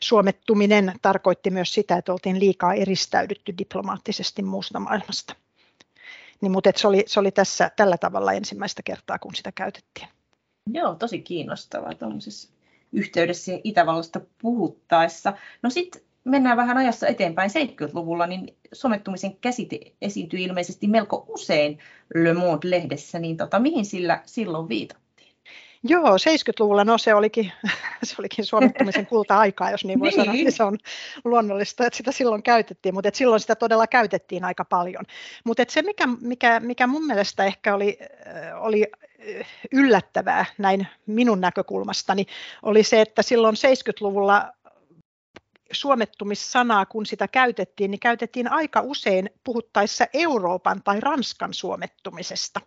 suomettuminen 0.00 0.92
tarkoitti 1.02 1.50
myös 1.50 1.74
sitä, 1.74 1.96
että 1.96 2.12
oltiin 2.12 2.40
liikaa 2.40 2.74
eristäydytty 2.74 3.54
diplomaattisesti 3.58 4.42
muusta 4.42 4.80
maailmasta. 4.80 5.34
Niin, 6.40 6.52
mutta 6.52 6.70
se 6.76 6.88
oli, 6.88 7.04
se 7.06 7.20
oli 7.20 7.30
tässä 7.30 7.70
tällä 7.76 7.98
tavalla 7.98 8.32
ensimmäistä 8.32 8.82
kertaa, 8.82 9.18
kun 9.18 9.34
sitä 9.34 9.52
käytettiin. 9.52 10.08
Joo, 10.72 10.94
tosi 10.94 11.18
kiinnostavaa 11.18 11.94
tuollaisessa 11.94 12.48
yhteydessä 12.92 13.52
Itävallasta 13.64 14.20
puhuttaessa. 14.42 15.32
No 15.62 15.70
sitten 15.70 16.02
mennään 16.24 16.56
vähän 16.56 16.78
ajassa 16.78 17.06
eteenpäin 17.06 17.50
70-luvulla, 17.50 18.26
niin 18.26 18.56
somettumisen 18.72 19.36
käsite 19.36 19.80
esiintyi 20.02 20.42
ilmeisesti 20.42 20.86
melko 20.86 21.24
usein 21.28 21.78
Le 22.14 22.34
Monde-lehdessä, 22.34 23.18
niin 23.18 23.36
tota, 23.36 23.58
mihin 23.58 23.84
sillä 23.84 24.22
silloin 24.24 24.68
viitattiin? 24.68 25.34
Joo, 25.82 26.16
70-luvulla 26.16 26.84
no 26.84 26.98
se 26.98 27.14
olikin, 27.14 27.52
se 28.02 28.14
olikin 28.18 28.44
suomettumisen 28.44 29.06
kulta-aikaa, 29.06 29.70
jos 29.70 29.84
niin 29.84 30.00
voi 30.00 30.08
niin. 30.08 30.16
sanoa, 30.16 30.32
niin 30.32 30.52
se 30.52 30.62
on 30.62 30.78
luonnollista, 31.24 31.86
että 31.86 31.96
sitä 31.96 32.12
silloin 32.12 32.42
käytettiin, 32.42 32.94
mutta 32.94 33.10
silloin 33.12 33.40
sitä 33.40 33.54
todella 33.54 33.86
käytettiin 33.86 34.44
aika 34.44 34.64
paljon. 34.64 35.04
Mutta 35.44 35.62
se, 35.68 35.82
mikä, 35.82 36.08
mikä, 36.20 36.60
mikä 36.60 36.86
mun 36.86 37.06
mielestä 37.06 37.44
ehkä 37.44 37.74
oli, 37.74 37.98
oli 38.60 38.86
yllättävää 39.72 40.44
näin 40.58 40.86
minun 41.06 41.40
näkökulmastani, 41.40 42.26
oli 42.62 42.82
se, 42.82 43.00
että 43.00 43.22
silloin 43.22 43.54
70-luvulla 43.54 44.52
suomettumissanaa, 45.72 46.86
kun 46.86 47.06
sitä 47.06 47.28
käytettiin, 47.28 47.90
niin 47.90 48.00
käytettiin 48.00 48.52
aika 48.52 48.80
usein 48.80 49.30
puhuttaessa 49.44 50.06
Euroopan 50.14 50.82
tai 50.82 51.00
Ranskan 51.00 51.54
suomettumisesta. 51.54 52.60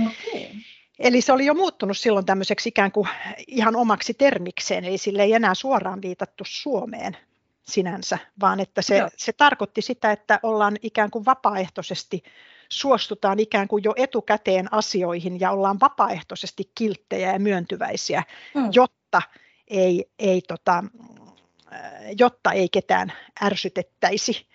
Okay. 0.00 0.48
Eli 0.98 1.20
se 1.20 1.32
oli 1.32 1.46
jo 1.46 1.54
muuttunut 1.54 1.98
silloin 1.98 2.26
tämmöiseksi 2.26 2.68
ikään 2.68 2.92
kuin 2.92 3.08
ihan 3.46 3.76
omaksi 3.76 4.14
termikseen, 4.14 4.84
eli 4.84 4.98
sille 4.98 5.22
ei 5.22 5.32
enää 5.32 5.54
suoraan 5.54 6.02
viitattu 6.02 6.44
Suomeen 6.46 7.16
sinänsä, 7.62 8.18
vaan 8.40 8.60
että 8.60 8.82
se, 8.82 9.02
se 9.16 9.32
tarkoitti 9.32 9.82
sitä, 9.82 10.12
että 10.12 10.40
ollaan 10.42 10.76
ikään 10.82 11.10
kuin 11.10 11.24
vapaaehtoisesti, 11.24 12.22
suostutaan 12.74 13.40
ikään 13.40 13.68
kuin 13.68 13.84
jo 13.84 13.94
etukäteen 13.96 14.72
asioihin 14.72 15.40
ja 15.40 15.50
ollaan 15.50 15.80
vapaaehtoisesti 15.80 16.70
kilttejä 16.74 17.32
ja 17.32 17.38
myöntyväisiä, 17.38 18.22
mm. 18.54 18.68
jotta 18.72 19.22
ei, 19.68 20.04
ei 20.18 20.42
tota, 20.48 20.84
jotta 22.18 22.52
ei 22.52 22.68
ketään 22.68 23.12
ärsytettäisi 23.42 24.46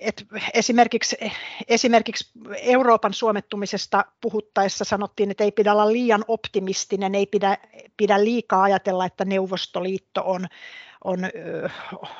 et 0.00 0.26
esimerkiksi, 0.54 1.16
esimerkiksi 1.68 2.30
Euroopan 2.56 3.14
suomettumisesta 3.14 4.04
puhuttaessa 4.20 4.84
sanottiin, 4.84 5.30
että 5.30 5.44
ei 5.44 5.52
pidä 5.52 5.72
olla 5.72 5.92
liian 5.92 6.24
optimistinen, 6.28 7.14
ei 7.14 7.26
pidä, 7.26 7.58
pidä 7.96 8.24
liikaa 8.24 8.62
ajatella, 8.62 9.06
että 9.06 9.24
Neuvostoliitto 9.24 10.22
on, 10.24 10.46
on, 11.04 11.18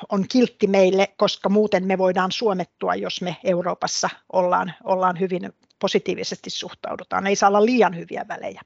on 0.09 0.25
kiltti 0.31 0.67
meille, 0.67 1.07
koska 1.17 1.49
muuten 1.49 1.83
me 1.87 1.97
voidaan 1.97 2.31
suomettua, 2.31 2.95
jos 2.95 3.21
me 3.21 3.37
Euroopassa 3.43 4.09
ollaan, 4.33 4.73
ollaan 4.83 5.19
hyvin 5.19 5.53
positiivisesti 5.79 6.49
suhtaudutaan. 6.49 7.27
Ei 7.27 7.35
saa 7.35 7.49
olla 7.49 7.65
liian 7.65 7.95
hyviä 7.95 8.25
välejä. 8.27 8.61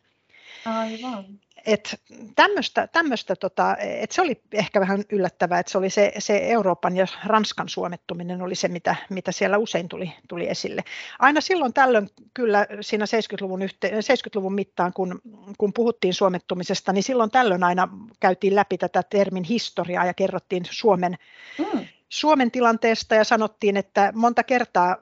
Aivan. 0.66 1.26
Et 1.66 2.02
tämmöstä, 2.36 2.88
tämmöstä 2.88 3.36
tota, 3.36 3.78
et 3.80 4.12
se 4.12 4.22
oli 4.22 4.42
ehkä 4.52 4.80
vähän 4.80 5.04
yllättävää, 5.12 5.60
että 5.60 5.72
se 5.72 5.78
oli 5.78 5.90
se, 5.90 6.12
se 6.20 6.38
Euroopan 6.38 6.98
ja 6.98 7.06
Ranskan 7.26 7.70
suomettuminen 7.70 8.42
oli 8.42 8.56
se, 8.56 8.68
mitä, 8.68 8.96
mitä 9.10 9.32
siellä 9.32 9.58
usein 9.58 9.90
tuli, 9.90 10.14
tuli 10.28 10.50
esille. 10.50 10.84
Aina 11.20 11.42
silloin 11.42 11.74
tällöin 11.74 12.10
kyllä 12.34 12.68
siinä 12.82 13.06
70-luvun, 13.06 13.62
yhte, 13.62 13.90
70-luvun 13.90 14.54
mittaan, 14.54 14.94
kun, 14.94 15.22
kun 15.58 15.74
puhuttiin 15.74 16.14
suomettumisesta, 16.14 16.94
niin 16.94 17.04
silloin 17.04 17.32
tällöin 17.32 17.64
aina 17.64 17.90
käytiin 18.20 18.56
läpi 18.56 18.78
tätä 18.78 19.04
termin 19.04 19.44
historiaa 19.44 20.06
ja 20.06 20.14
kerrottiin 20.14 20.64
Suomen, 20.70 21.18
mm. 21.60 21.86
Suomen 22.10 22.52
tilanteesta 22.52 23.16
ja 23.16 23.24
sanottiin, 23.24 23.78
että 23.78 24.12
monta 24.16 24.44
kertaa 24.44 24.98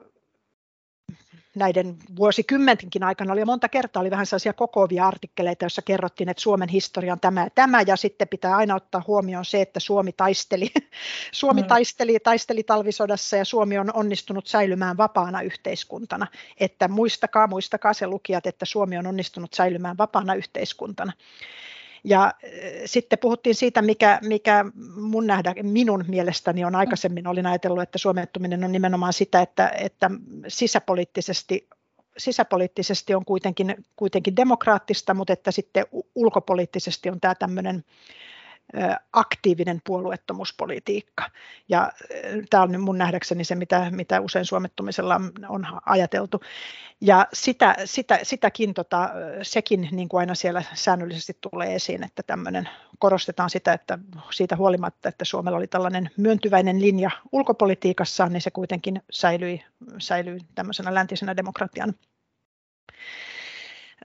näiden 1.56 1.96
vuosikymmentenkin 2.16 3.02
aikana 3.02 3.32
oli 3.32 3.44
monta 3.44 3.68
kertaa 3.68 4.00
oli 4.00 4.10
vähän 4.10 4.26
sellaisia 4.26 4.52
kokoavia 4.52 5.06
artikkeleita, 5.06 5.64
joissa 5.64 5.82
kerrottiin, 5.82 6.28
että 6.28 6.42
Suomen 6.42 6.68
historia 6.68 7.12
on 7.12 7.20
tämä 7.20 7.44
ja 7.44 7.50
tämä, 7.50 7.82
ja 7.86 7.96
sitten 7.96 8.28
pitää 8.28 8.56
aina 8.56 8.74
ottaa 8.74 9.02
huomioon 9.06 9.44
se, 9.44 9.60
että 9.60 9.80
Suomi 9.80 10.12
taisteli, 10.12 10.70
Suomi 11.32 11.62
mm. 11.62 11.68
taisteli, 11.68 12.18
taisteli 12.20 12.62
talvisodassa 12.62 13.36
ja 13.36 13.44
Suomi 13.44 13.78
on 13.78 13.90
onnistunut 13.94 14.46
säilymään 14.46 14.96
vapaana 14.96 15.42
yhteiskuntana. 15.42 16.26
Että 16.60 16.88
muistakaa, 16.88 17.46
muistakaa 17.46 17.92
se 17.92 18.06
lukijat, 18.06 18.46
että 18.46 18.64
Suomi 18.64 18.98
on 18.98 19.06
onnistunut 19.06 19.54
säilymään 19.54 19.98
vapaana 19.98 20.34
yhteiskuntana. 20.34 21.12
Ja 22.04 22.32
sitten 22.84 23.18
puhuttiin 23.18 23.54
siitä, 23.54 23.82
mikä, 23.82 24.18
mikä 24.22 24.64
mun 24.96 25.26
nähdä, 25.26 25.54
minun 25.62 26.04
mielestäni 26.08 26.64
on 26.64 26.74
aikaisemmin, 26.74 27.26
olin 27.26 27.46
ajatellut, 27.46 27.82
että 27.82 27.98
suomettuminen 27.98 28.64
on 28.64 28.72
nimenomaan 28.72 29.12
sitä, 29.12 29.40
että, 29.40 29.68
että 29.68 30.10
sisäpoliittisesti 30.48 31.68
sisäpoliittisesti 32.18 33.14
on 33.14 33.24
kuitenkin, 33.24 33.84
kuitenkin 33.96 34.36
demokraattista, 34.36 35.14
mutta 35.14 35.32
että 35.32 35.50
sitten 35.50 35.86
ulkopoliittisesti 36.14 37.10
on 37.10 37.20
tämä 37.20 37.34
tämmöinen 37.34 37.84
aktiivinen 39.12 39.80
puolueettomuuspolitiikka. 39.84 41.30
Ja 41.68 41.92
tämä 42.50 42.62
on 42.62 42.80
mun 42.80 42.98
nähdäkseni 42.98 43.44
se, 43.44 43.54
mitä, 43.54 43.90
mitä 43.90 44.20
usein 44.20 44.44
suomettumisella 44.44 45.20
on 45.48 45.66
ajateltu. 45.86 46.40
Ja 47.00 47.26
sitä, 47.32 47.76
sitä, 47.84 48.18
sitäkin, 48.22 48.74
tota, 48.74 49.10
sekin 49.42 49.88
niin 49.90 50.08
kuin 50.08 50.18
aina 50.18 50.34
siellä 50.34 50.62
säännöllisesti 50.74 51.36
tulee 51.40 51.74
esiin, 51.74 52.04
että 52.04 52.22
tämmöinen, 52.22 52.68
korostetaan 52.98 53.50
sitä, 53.50 53.72
että 53.72 53.98
siitä 54.30 54.56
huolimatta, 54.56 55.08
että 55.08 55.24
Suomella 55.24 55.58
oli 55.58 55.66
tällainen 55.66 56.10
myöntyväinen 56.16 56.80
linja 56.80 57.10
ulkopolitiikassaan, 57.32 58.32
niin 58.32 58.40
se 58.40 58.50
kuitenkin 58.50 59.02
säilyi, 59.10 59.64
säilyi 59.98 60.38
tämmöisenä 60.54 60.94
läntisenä 60.94 61.36
demokratian. 61.36 61.94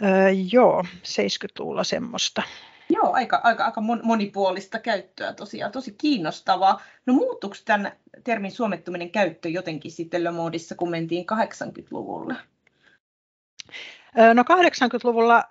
Öö, 0.03 0.29
joo, 0.51 0.83
70-luvulla 1.03 1.83
semmoista. 1.83 2.43
Joo, 2.89 3.13
aika, 3.13 3.41
aika, 3.43 3.65
aika 3.65 3.81
monipuolista 3.81 4.79
käyttöä 4.79 5.33
tosiaan, 5.33 5.71
tosi 5.71 5.95
kiinnostavaa. 5.97 6.81
No 7.05 7.13
muuttuiko 7.13 7.55
tämän 7.65 7.91
termin 8.23 8.51
suomettuminen 8.51 9.11
käyttö 9.11 9.49
jotenkin 9.49 9.91
sitten 9.91 10.23
Le 10.23 10.31
Mondissa, 10.31 10.75
kun 10.75 10.89
mentiin 10.89 11.25
80-luvulle? 11.25 12.35
No 14.33 14.43
80-luvulla 14.43 15.43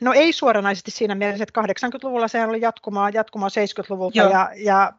No 0.00 0.12
ei 0.12 0.32
suoranaisesti 0.32 0.90
siinä 0.90 1.14
mielessä, 1.14 1.42
että 1.42 1.60
80-luvulla 1.60 2.28
sehän 2.28 2.48
oli 2.48 2.60
jatkumaa, 2.60 3.10
jatkumaa 3.10 3.48
70-luvulta 3.48 4.18
ja, 4.18 4.50
ja 4.56 4.92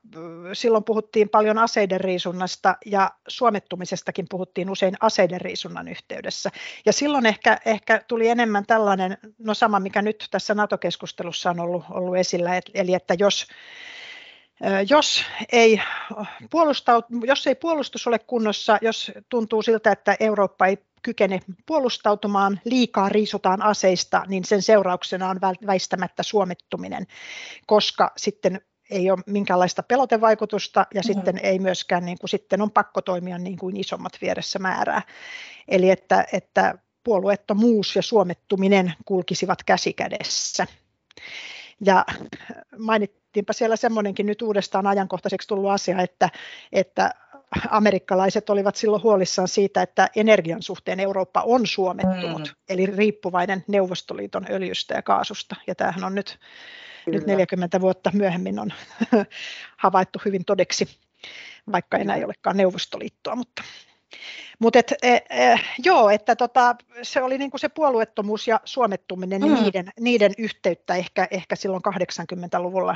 silloin 0.54 0.84
puhuttiin 0.84 1.30
paljon 1.30 1.58
aseiden 1.58 2.02
riisunnasta 2.02 2.76
ja 2.86 3.12
suomettumisestakin 3.28 4.26
puhuttiin 4.30 4.70
usein 4.70 4.96
aseiden 5.00 5.42
riisunnan 5.42 5.88
yhteydessä. 5.88 6.50
Ja 6.86 6.94
silloin 6.94 7.26
ehkä, 7.26 7.58
ehkä 7.66 8.02
tuli 8.08 8.28
enemmän 8.28 8.66
tällainen, 8.66 9.18
no 9.40 9.54
sama 9.54 9.80
mikä 9.80 10.02
nyt 10.02 10.28
tässä 10.32 10.54
NATO-keskustelussa 10.54 11.50
on 11.50 11.60
ollut, 11.60 11.84
ollut 11.90 12.18
esillä, 12.18 12.62
eli 12.74 12.94
että 12.94 13.16
jos 13.20 13.48
jos 14.90 15.24
ei, 15.52 15.82
jos 17.28 17.48
ei 17.48 17.56
puolustus 17.56 18.08
ole 18.08 18.20
kunnossa, 18.20 18.78
jos 18.82 19.12
tuntuu 19.30 19.62
siltä, 19.62 19.92
että 19.92 20.16
Eurooppa 20.20 20.66
ei 20.66 20.78
kykene 21.06 21.40
puolustautumaan, 21.66 22.60
liikaa 22.64 23.10
riisutaan 23.10 23.62
aseista, 23.62 24.24
niin 24.28 24.46
sen 24.46 24.62
seurauksena 24.62 25.30
on 25.30 25.40
väistämättä 25.68 26.24
suomettuminen, 26.24 27.08
koska 27.66 28.12
sitten 28.18 28.62
ei 28.90 29.12
ole 29.12 29.20
minkäänlaista 29.26 29.84
pelotevaikutusta 29.84 30.86
ja 30.94 31.02
mm. 31.02 31.14
sitten 31.14 31.40
ei 31.44 31.60
myöskään 31.60 32.06
niin 32.06 32.18
kuin, 32.20 32.30
sitten 32.30 32.62
on 32.62 32.72
pakko 32.72 33.02
toimia 33.02 33.38
niin 33.38 33.58
kuin 33.58 33.78
isommat 33.78 34.14
vieressä 34.22 34.60
määrää. 34.60 35.02
Eli 35.68 35.90
että, 35.90 36.26
että 36.34 36.78
puolueettomuus 37.04 37.96
ja 37.96 38.02
suomettuminen 38.02 38.94
kulkisivat 39.06 39.64
käsi 39.64 39.94
kädessä. 39.94 40.68
Ja 41.86 42.06
mainittiinpa 42.78 43.54
siellä 43.54 43.76
semmoinenkin 43.76 44.26
nyt 44.26 44.42
uudestaan 44.42 44.88
ajankohtaiseksi 44.88 45.48
tullut 45.48 45.72
asia, 45.72 46.02
että, 46.02 46.30
että 46.72 47.12
amerikkalaiset 47.70 48.50
olivat 48.50 48.76
silloin 48.76 49.04
huolissaan 49.04 49.48
siitä, 49.48 49.82
että 49.82 50.10
energian 50.16 50.62
suhteen 50.62 51.00
Eurooppa 51.00 51.42
on 51.42 51.68
suomettunut, 51.68 52.42
mm. 52.42 52.56
eli 52.70 52.86
riippuvainen 52.86 53.64
Neuvostoliiton 53.68 54.46
öljystä 54.50 54.94
ja 54.94 55.02
kaasusta. 55.02 55.56
Ja 55.68 55.76
tämähän 55.76 56.04
on 56.04 56.16
nyt, 56.16 56.40
nyt 57.06 57.26
40 57.26 57.82
vuotta 57.82 58.12
myöhemmin 58.14 58.60
on 58.60 58.74
havaittu 59.84 60.22
hyvin 60.26 60.46
todeksi, 60.46 61.00
vaikka 61.72 61.98
enää 61.98 62.16
ei 62.16 62.24
olekaan 62.24 62.58
Neuvostoliittoa, 62.58 63.36
mutta 63.36 63.64
mutta 64.60 64.80
et, 64.80 64.94
e, 65.02 65.16
e, 65.30 65.60
joo, 65.84 66.10
että 66.10 66.36
tota, 66.36 66.76
se 67.02 67.22
oli 67.22 67.38
niinku 67.38 67.58
se 67.58 67.70
puolueettomuus 67.70 68.48
ja 68.48 68.60
suomettuminen 68.66 69.42
mm. 69.42 69.54
niiden, 69.54 69.90
niiden 70.00 70.32
yhteyttä 70.38 70.96
ehkä, 70.96 71.28
ehkä 71.32 71.56
silloin 71.56 71.84
80-luvulla 71.88 72.96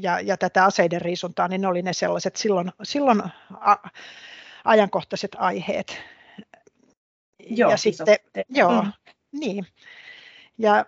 ja, 0.00 0.20
ja 0.20 0.36
tätä 0.36 0.64
aseiden 0.64 1.00
riisuntaa, 1.00 1.48
niin 1.48 1.60
ne 1.60 1.68
oli 1.68 1.82
ne 1.82 1.92
sellaiset 1.92 2.36
silloin, 2.36 2.72
silloin 2.82 3.22
a, 3.60 3.76
ajankohtaiset 4.64 5.36
aiheet. 5.38 5.98
Joo, 7.46 7.70
ja 7.70 7.76
sitten, 7.76 8.16
joo, 8.48 8.82
mm. 8.82 8.92
niin. 9.32 9.66
Ja 10.58 10.86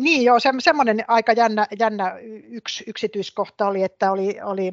niin 0.00 0.24
joo, 0.24 0.40
se, 0.40 0.50
semmoinen 0.58 1.04
aika 1.08 1.32
jännä, 1.32 1.66
jännä 1.78 2.16
yksi 2.50 2.84
yksityiskohta 2.86 3.66
oli, 3.66 3.82
että 3.82 4.12
oli, 4.12 4.40
oli 4.42 4.70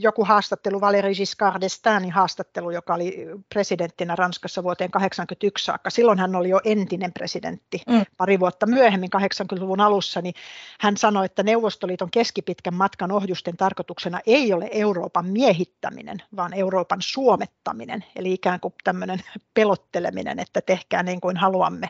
joku 0.00 0.24
haastattelu, 0.24 0.80
Valéry 0.80 1.14
Giscard 1.14 1.62
d'Estaingin 1.62 2.10
haastattelu, 2.10 2.70
joka 2.70 2.94
oli 2.94 3.26
presidenttinä 3.48 4.16
Ranskassa 4.16 4.62
vuoteen 4.62 4.90
1981 4.90 5.64
saakka. 5.64 5.90
Silloin 5.90 6.18
hän 6.18 6.36
oli 6.36 6.48
jo 6.48 6.60
entinen 6.64 7.12
presidentti. 7.12 7.82
Mm. 7.88 8.04
Pari 8.16 8.40
vuotta 8.40 8.66
myöhemmin, 8.66 9.10
80-luvun 9.16 9.80
alussa, 9.80 10.20
niin 10.22 10.34
hän 10.80 10.96
sanoi, 10.96 11.24
että 11.24 11.42
Neuvostoliiton 11.42 12.10
keskipitkän 12.10 12.74
matkan 12.74 13.12
ohjusten 13.12 13.56
tarkoituksena 13.56 14.20
ei 14.26 14.52
ole 14.52 14.68
Euroopan 14.72 15.26
miehittäminen, 15.26 16.22
vaan 16.36 16.54
Euroopan 16.54 16.98
suomettaminen. 17.02 18.04
Eli 18.16 18.32
ikään 18.32 18.60
kuin 18.60 18.74
tämmöinen 18.84 19.20
pelotteleminen, 19.54 20.38
että 20.38 20.60
tehkää 20.60 21.02
niin 21.02 21.20
kuin 21.20 21.36
haluamme, 21.36 21.88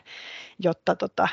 jotta 0.59 0.95
tota, 0.95 1.27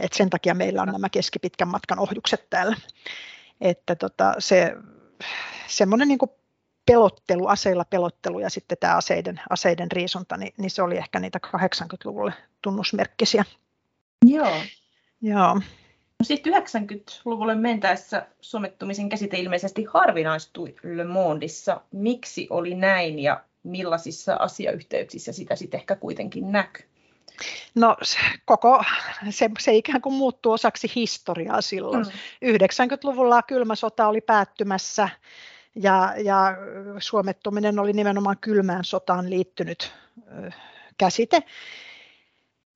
että 0.00 0.16
sen 0.16 0.30
takia 0.30 0.54
meillä 0.54 0.82
on 0.82 0.88
nämä 0.88 1.08
keskipitkän 1.08 1.68
matkan 1.68 1.98
ohjukset 1.98 2.50
täällä. 2.50 2.76
Että 3.60 3.96
tota, 3.96 4.34
se 4.38 4.76
semmoinen 5.66 6.08
niin 6.08 6.18
pelottelu, 6.86 7.46
aseilla 7.46 7.84
pelottelu 7.84 8.38
ja 8.38 8.50
sitten 8.50 8.78
tämä 8.80 8.96
aseiden, 8.96 9.40
aseiden 9.50 9.92
riisunta, 9.92 10.36
niin, 10.36 10.54
niin 10.58 10.70
se 10.70 10.82
oli 10.82 10.96
ehkä 10.96 11.20
niitä 11.20 11.38
80-luvulle 11.56 12.32
tunnusmerkkisiä. 12.62 13.44
Joo. 14.24 14.56
Joo. 15.22 15.54
No 16.18 16.24
sitten 16.24 16.52
90-luvulle 16.52 17.54
mentäessä 17.54 18.26
suomettumisen 18.40 19.08
käsite 19.08 19.36
ilmeisesti 19.36 19.84
harvinaistui 19.84 20.74
Le 20.82 21.04
Mondissa. 21.04 21.80
Miksi 21.92 22.46
oli 22.50 22.74
näin 22.74 23.18
ja 23.18 23.44
millaisissa 23.62 24.34
asiayhteyksissä 24.34 25.32
sitä 25.32 25.56
sitten 25.56 25.80
ehkä 25.80 25.96
kuitenkin 25.96 26.52
näkyy? 26.52 26.87
No 27.74 27.96
koko 28.44 28.84
se, 29.30 29.50
se 29.58 29.74
ikään 29.74 30.00
kuin 30.00 30.14
muuttuu 30.14 30.52
osaksi 30.52 30.92
historiaa 30.94 31.60
silloin. 31.60 32.06
Mm. 32.42 32.50
90-luvulla 32.50 33.42
kylmä 33.42 33.74
sota 33.74 34.08
oli 34.08 34.20
päättymässä 34.20 35.08
ja, 35.74 36.14
ja 36.24 36.56
suomettuminen 36.98 37.78
oli 37.78 37.92
nimenomaan 37.92 38.36
kylmään 38.40 38.84
sotaan 38.84 39.30
liittynyt 39.30 39.92
ö, 40.44 40.50
käsite. 40.98 41.42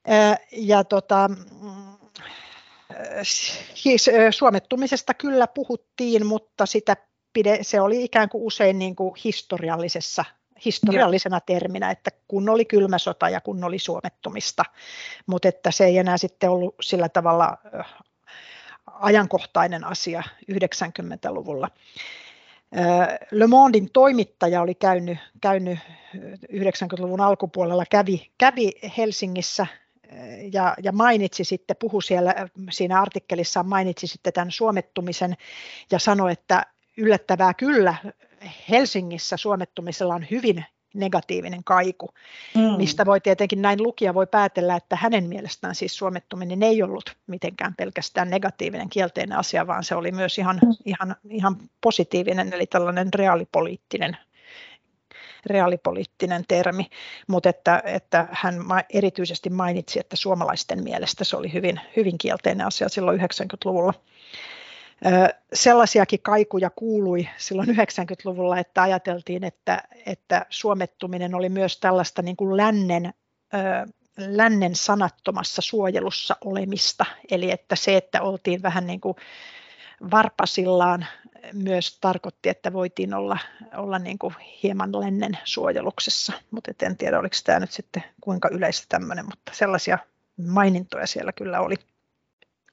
Ö, 0.08 0.36
ja 0.52 0.84
tota, 0.84 1.30
siis, 3.74 4.10
suomettumisesta 4.30 5.14
kyllä 5.14 5.46
puhuttiin, 5.46 6.26
mutta 6.26 6.66
sitä 6.66 6.96
pide, 7.32 7.58
se 7.62 7.80
oli 7.80 8.04
ikään 8.04 8.28
kuin 8.28 8.44
usein 8.44 8.78
niin 8.78 8.96
kuin 8.96 9.14
historiallisessa 9.24 10.24
historiallisena 10.64 11.40
terminä, 11.40 11.90
että 11.90 12.10
kun 12.28 12.48
oli 12.48 12.64
kylmä 12.64 12.98
sota 12.98 13.28
ja 13.28 13.40
kun 13.40 13.64
oli 13.64 13.78
suomettumista, 13.78 14.64
mutta 15.26 15.48
että 15.48 15.70
se 15.70 15.84
ei 15.84 15.98
enää 15.98 16.16
sitten 16.16 16.50
ollut 16.50 16.74
sillä 16.80 17.08
tavalla 17.08 17.58
ajankohtainen 18.86 19.84
asia 19.84 20.22
90-luvulla. 20.52 21.68
Le 23.30 23.46
Mondein 23.46 23.88
toimittaja 23.92 24.62
oli 24.62 24.74
käynyt, 24.74 25.18
käynyt 25.40 25.78
90-luvun 26.52 27.20
alkupuolella, 27.20 27.84
kävi, 27.90 28.30
kävi 28.38 28.72
Helsingissä 28.98 29.66
ja, 30.52 30.74
ja 30.82 30.92
mainitsi 30.92 31.44
sitten, 31.44 31.76
puhu 31.76 32.00
siellä 32.00 32.34
siinä 32.70 33.00
artikkelissaan, 33.00 33.68
mainitsi 33.68 34.06
sitten 34.06 34.32
tämän 34.32 34.50
suomettumisen 34.50 35.34
ja 35.90 35.98
sanoi, 35.98 36.32
että 36.32 36.66
yllättävää 36.96 37.54
kyllä 37.54 37.94
Helsingissä 38.70 39.36
suomettumisella 39.36 40.14
on 40.14 40.26
hyvin 40.30 40.64
negatiivinen 40.94 41.64
kaiku, 41.64 42.14
mm. 42.54 42.62
mistä 42.62 43.06
voi 43.06 43.20
tietenkin 43.20 43.62
näin 43.62 43.82
lukija 43.82 44.14
voi 44.14 44.26
päätellä, 44.26 44.76
että 44.76 44.96
hänen 44.96 45.28
mielestään 45.28 45.74
siis 45.74 45.96
suomettuminen 45.96 46.62
ei 46.62 46.82
ollut 46.82 47.16
mitenkään 47.26 47.74
pelkästään 47.74 48.30
negatiivinen 48.30 48.88
kielteinen 48.88 49.38
asia, 49.38 49.66
vaan 49.66 49.84
se 49.84 49.94
oli 49.94 50.12
myös 50.12 50.38
ihan, 50.38 50.58
mm. 50.62 50.72
ihan, 50.84 51.16
ihan 51.30 51.56
positiivinen, 51.80 52.52
eli 52.52 52.66
tällainen 52.66 53.14
reaalipoliittinen 53.14 54.16
reaalipoliittinen 55.46 56.44
termi, 56.48 56.86
mutta 57.28 57.48
että, 57.48 57.82
että 57.84 58.28
hän 58.30 58.54
erityisesti 58.90 59.50
mainitsi, 59.50 60.00
että 60.00 60.16
suomalaisten 60.16 60.84
mielestä 60.84 61.24
se 61.24 61.36
oli 61.36 61.52
hyvin, 61.52 61.80
hyvin 61.96 62.18
kielteinen 62.18 62.66
asia 62.66 62.88
silloin 62.88 63.20
90-luvulla. 63.20 63.94
Sellaisiakin 65.52 66.22
kaikuja 66.22 66.70
kuului 66.70 67.28
silloin 67.36 67.68
90-luvulla, 67.68 68.58
että 68.58 68.82
ajateltiin, 68.82 69.44
että, 69.44 69.82
että 70.06 70.46
suomettuminen 70.50 71.34
oli 71.34 71.48
myös 71.48 71.80
tällaista 71.80 72.22
niin 72.22 72.36
kuin 72.36 72.56
lännen, 72.56 73.14
lännen 74.16 74.74
sanattomassa 74.76 75.62
suojelussa 75.62 76.36
olemista. 76.44 77.04
Eli 77.30 77.50
että 77.50 77.76
se, 77.76 77.96
että 77.96 78.22
oltiin 78.22 78.62
vähän 78.62 78.86
niin 78.86 79.00
kuin 79.00 79.16
varpasillaan 80.10 81.06
myös 81.52 81.98
tarkoitti, 82.00 82.48
että 82.48 82.72
voitiin 82.72 83.14
olla, 83.14 83.38
olla 83.76 83.98
niin 83.98 84.18
kuin 84.18 84.34
hieman 84.62 85.00
lännen 85.00 85.38
suojeluksessa, 85.44 86.32
mutta 86.50 86.72
en 86.82 86.96
tiedä, 86.96 87.18
oliko 87.18 87.36
tämä 87.44 87.60
nyt 87.60 87.72
sitten 87.72 88.04
kuinka 88.20 88.48
yleistä 88.52 88.86
tämmöinen, 88.88 89.24
mutta 89.24 89.52
sellaisia 89.54 89.98
mainintoja 90.46 91.06
siellä 91.06 91.32
kyllä 91.32 91.60
oli. 91.60 91.74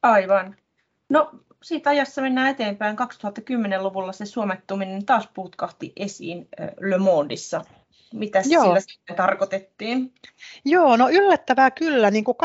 Aivan. 0.01 0.55
No 1.09 1.31
siitä 1.63 1.89
ajassa 1.89 2.21
mennään 2.21 2.49
eteenpäin. 2.49 2.97
2010-luvulla 2.99 4.11
se 4.11 4.25
suomettuminen 4.25 5.05
taas 5.05 5.29
putkahti 5.33 5.93
esiin 5.95 6.47
Le 6.79 6.97
Mondissa. 6.97 7.65
Mitä 8.13 8.43
sillä 8.43 8.79
sitten 8.79 9.15
tarkoitettiin? 9.15 10.13
Joo, 10.65 10.97
no 10.97 11.09
yllättävää 11.09 11.71
kyllä. 11.71 12.11
Niin 12.11 12.23
kuin 12.23 12.37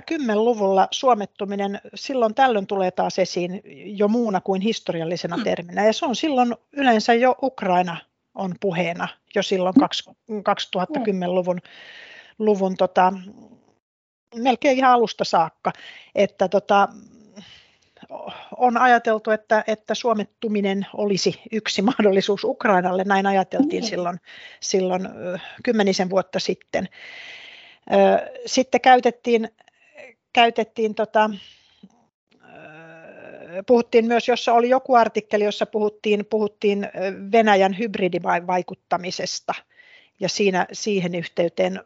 2010-luvulla 0.00 0.88
suomettuminen 0.90 1.80
silloin 1.94 2.34
tällöin 2.34 2.66
tulee 2.66 2.90
taas 2.90 3.18
esiin 3.18 3.62
jo 3.98 4.08
muuna 4.08 4.40
kuin 4.40 4.60
historiallisena 4.60 5.36
hmm. 5.36 5.44
terminä. 5.44 5.86
Ja 5.86 5.92
se 5.92 6.06
on 6.06 6.16
silloin 6.16 6.54
yleensä 6.72 7.14
jo 7.14 7.34
Ukraina 7.42 7.96
on 8.34 8.54
puheena 8.60 9.08
jo 9.34 9.42
silloin 9.42 9.74
2010-luvun 9.80 11.58
luvun, 12.38 12.76
tota, 12.76 13.12
melkein 14.34 14.78
ihan 14.78 14.92
alusta 14.92 15.24
saakka. 15.24 15.72
Että 16.14 16.48
tota, 16.48 16.88
on 18.56 18.76
ajateltu, 18.76 19.30
että, 19.30 19.64
että 19.66 19.94
suomettuminen 19.94 20.86
olisi 20.94 21.40
yksi 21.52 21.82
mahdollisuus 21.82 22.44
Ukrainalle. 22.44 23.04
Näin 23.04 23.26
ajateltiin 23.26 23.82
mm. 23.82 23.86
silloin, 23.86 24.20
silloin 24.60 25.08
kymmenisen 25.64 26.10
vuotta 26.10 26.38
sitten. 26.38 26.88
Sitten 28.46 28.80
käytettiin, 28.80 29.48
käytettiin 30.32 30.94
tota, 30.94 31.30
puhuttiin 33.66 34.06
myös, 34.06 34.28
jossa 34.28 34.52
oli 34.52 34.68
joku 34.68 34.94
artikkeli, 34.94 35.44
jossa 35.44 35.66
puhuttiin, 35.66 36.26
puhuttiin 36.30 36.88
Venäjän 37.32 37.78
hybridivaikuttamisesta 37.78 39.54
ja 40.20 40.28
siinä, 40.28 40.66
siihen 40.72 41.14
yhteyteen 41.14 41.80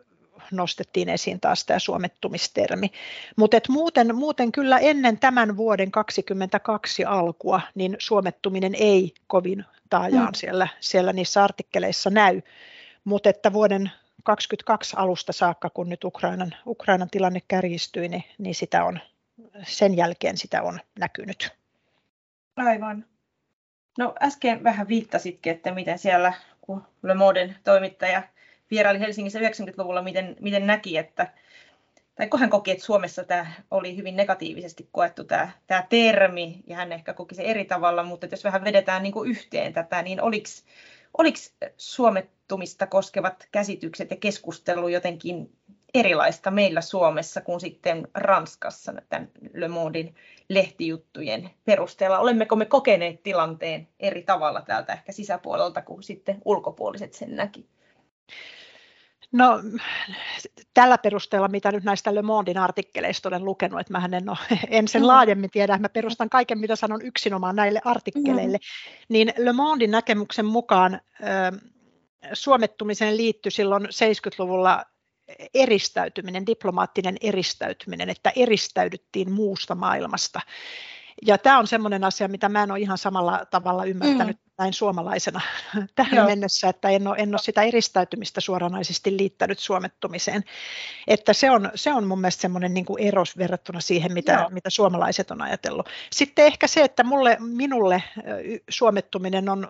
nostettiin 0.53 1.09
esiin 1.09 1.41
taas 1.41 1.65
tämä 1.65 1.79
suomettumistermi. 1.79 2.91
Mutta 3.37 3.57
muuten, 3.69 4.15
muuten 4.15 4.53
kyllä 4.53 4.79
ennen 4.79 5.19
tämän 5.19 5.57
vuoden 5.57 5.91
2022 5.91 7.05
alkua, 7.05 7.61
niin 7.75 7.97
suomettuminen 7.99 8.75
ei 8.75 9.15
kovin 9.27 9.65
taajaan 9.91 10.29
mm. 10.29 10.35
siellä, 10.35 10.69
siellä 10.81 11.13
niissä 11.13 11.45
artikkeleissa 11.45 12.11
näy. 12.11 12.43
Mutta 13.05 13.31
että 13.31 13.53
vuoden 13.53 13.91
2022 14.25 14.97
alusta 14.97 15.33
saakka, 15.33 15.71
kun 15.71 15.89
nyt 15.89 16.05
Ukrainan, 16.05 16.55
Ukrainan 16.67 17.11
tilanne 17.11 17.43
kärjistyi, 17.49 18.09
niin, 18.09 18.25
niin 18.39 18.55
sitä 18.55 18.85
on, 18.85 19.01
sen 19.63 19.97
jälkeen 19.97 20.37
sitä 20.37 20.63
on 20.63 20.81
näkynyt. 20.99 21.51
Aivan. 22.57 23.05
No 23.99 24.15
äsken 24.23 24.65
vähän 24.65 24.89
viittasitkin, 24.89 25.53
että 25.53 25.75
miten 25.75 25.99
siellä, 25.99 26.33
kun 26.61 26.83
Le 27.03 27.15
Moden 27.15 27.57
toimittaja 27.65 28.23
vieraili 28.71 29.01
Helsingissä 29.01 29.39
90-luvulla, 29.39 30.03
miten, 30.03 30.37
miten 30.41 30.67
näki, 30.67 30.99
että 30.99 31.33
tai 32.15 32.29
kun 32.29 32.41
hän 32.41 32.51
koki, 32.51 32.71
että 32.71 32.85
Suomessa 32.85 33.25
tämä 33.25 33.47
oli 33.71 33.97
hyvin 33.97 34.17
negatiivisesti 34.17 34.89
koettu 34.93 35.25
tämä, 35.25 35.51
tämä 35.67 35.87
termi, 35.89 36.61
ja 36.67 36.77
hän 36.77 36.93
ehkä 36.93 37.13
koki 37.13 37.35
se 37.35 37.43
eri 37.43 37.65
tavalla, 37.65 38.03
mutta 38.03 38.27
jos 38.31 38.45
vähän 38.45 38.65
vedetään 38.65 39.03
niin 39.03 39.13
kuin 39.13 39.31
yhteen 39.31 39.73
tätä, 39.73 40.03
niin 40.03 40.23
oliko, 40.23 40.49
suomettumista 41.77 42.87
koskevat 42.87 43.49
käsitykset 43.53 44.11
ja 44.11 44.17
keskustelu 44.17 44.89
jotenkin 44.89 45.53
erilaista 45.95 46.51
meillä 46.51 46.81
Suomessa 46.81 47.41
kuin 47.41 47.61
sitten 47.61 48.09
Ranskassa 48.15 48.93
tämän 49.09 49.31
Le 49.55 49.69
Mondin 49.69 50.15
lehtijuttujen 50.49 51.51
perusteella? 51.65 52.19
Olemmeko 52.19 52.57
me 52.57 52.65
kokeneet 52.65 53.23
tilanteen 53.23 53.89
eri 54.01 54.23
tavalla 54.23 54.63
täältä 54.63 54.93
ehkä 54.93 55.13
sisäpuolelta 55.13 55.83
kuin 55.83 56.03
sitten 56.03 56.43
ulkopuoliset 56.45 57.15
sen 57.15 57.37
näki? 57.37 57.67
No 59.33 59.61
tällä 60.75 60.99
perusteella, 60.99 61.49
mitä 61.49 61.73
nyt 61.73 61.85
näistä 61.85 62.15
Le 62.15 62.23
Mondin 62.23 62.59
artikkeleista 62.59 63.29
olen 63.29 63.45
lukenut, 63.45 63.81
että 63.81 63.93
mä 63.93 64.09
en, 64.13 64.29
ole, 64.29 64.39
en 64.69 64.89
sen 64.89 65.03
mm. 65.03 65.07
laajemmin 65.07 65.51
tiedä, 65.51 65.79
mä 65.79 65.89
perustan 65.89 66.31
kaiken, 66.31 66.59
mitä 66.59 66.77
sanon 66.77 67.03
yksinomaan 67.03 67.57
näille 67.57 67.81
artikkeleille, 67.85 68.57
mm. 68.57 69.07
niin 69.09 69.33
Le 69.39 69.53
Mondin 69.53 69.91
näkemyksen 69.91 70.47
mukaan 70.47 71.01
suomettumiseen 72.33 73.17
liittyi 73.17 73.53
silloin 73.53 73.85
70-luvulla 73.85 74.85
eristäytyminen, 75.55 76.47
diplomaattinen 76.47 77.17
eristäytyminen, 77.21 78.11
että 78.11 78.33
eristäydyttiin 78.37 79.33
muusta 79.33 79.75
maailmasta. 79.75 80.41
Ja 81.27 81.39
tämä 81.39 81.59
on 81.59 81.67
sellainen 81.67 82.05
asia, 82.05 82.29
mitä 82.29 82.49
mä 82.49 82.63
en 82.63 82.71
ole 82.71 82.81
ihan 82.81 82.99
samalla 82.99 83.47
tavalla 83.51 83.85
ymmärtänyt 83.85 84.37
mm. 84.37 84.50
Näin 84.61 84.73
suomalaisena 84.73 85.41
tähän 85.95 86.17
Joo. 86.17 86.27
mennessä, 86.27 86.69
että 86.69 86.89
en 86.89 87.07
ole, 87.07 87.17
en 87.19 87.29
ole 87.29 87.39
sitä 87.39 87.63
eristäytymistä 87.63 88.41
suoranaisesti 88.41 89.17
liittänyt 89.17 89.59
suomettumiseen. 89.59 90.45
Että 91.07 91.33
se 91.33 91.51
on, 91.51 91.71
se 91.75 91.93
on 91.93 92.07
mun 92.07 92.21
mielestä 92.21 92.41
semmoinen 92.41 92.75
niin 92.75 92.87
eros 92.99 93.39
verrattuna 93.39 93.81
siihen, 93.81 94.13
mitä, 94.13 94.47
mitä 94.51 94.71
suomalaiset 94.71 95.31
on 95.31 95.43
ajatellut. 95.43 95.89
Sitten 96.13 96.47
ehkä 96.47 96.67
se, 96.67 96.83
että 96.83 97.05
mulle, 97.05 97.37
minulle 97.41 98.03
suomettuminen 98.71 99.49
on 99.49 99.69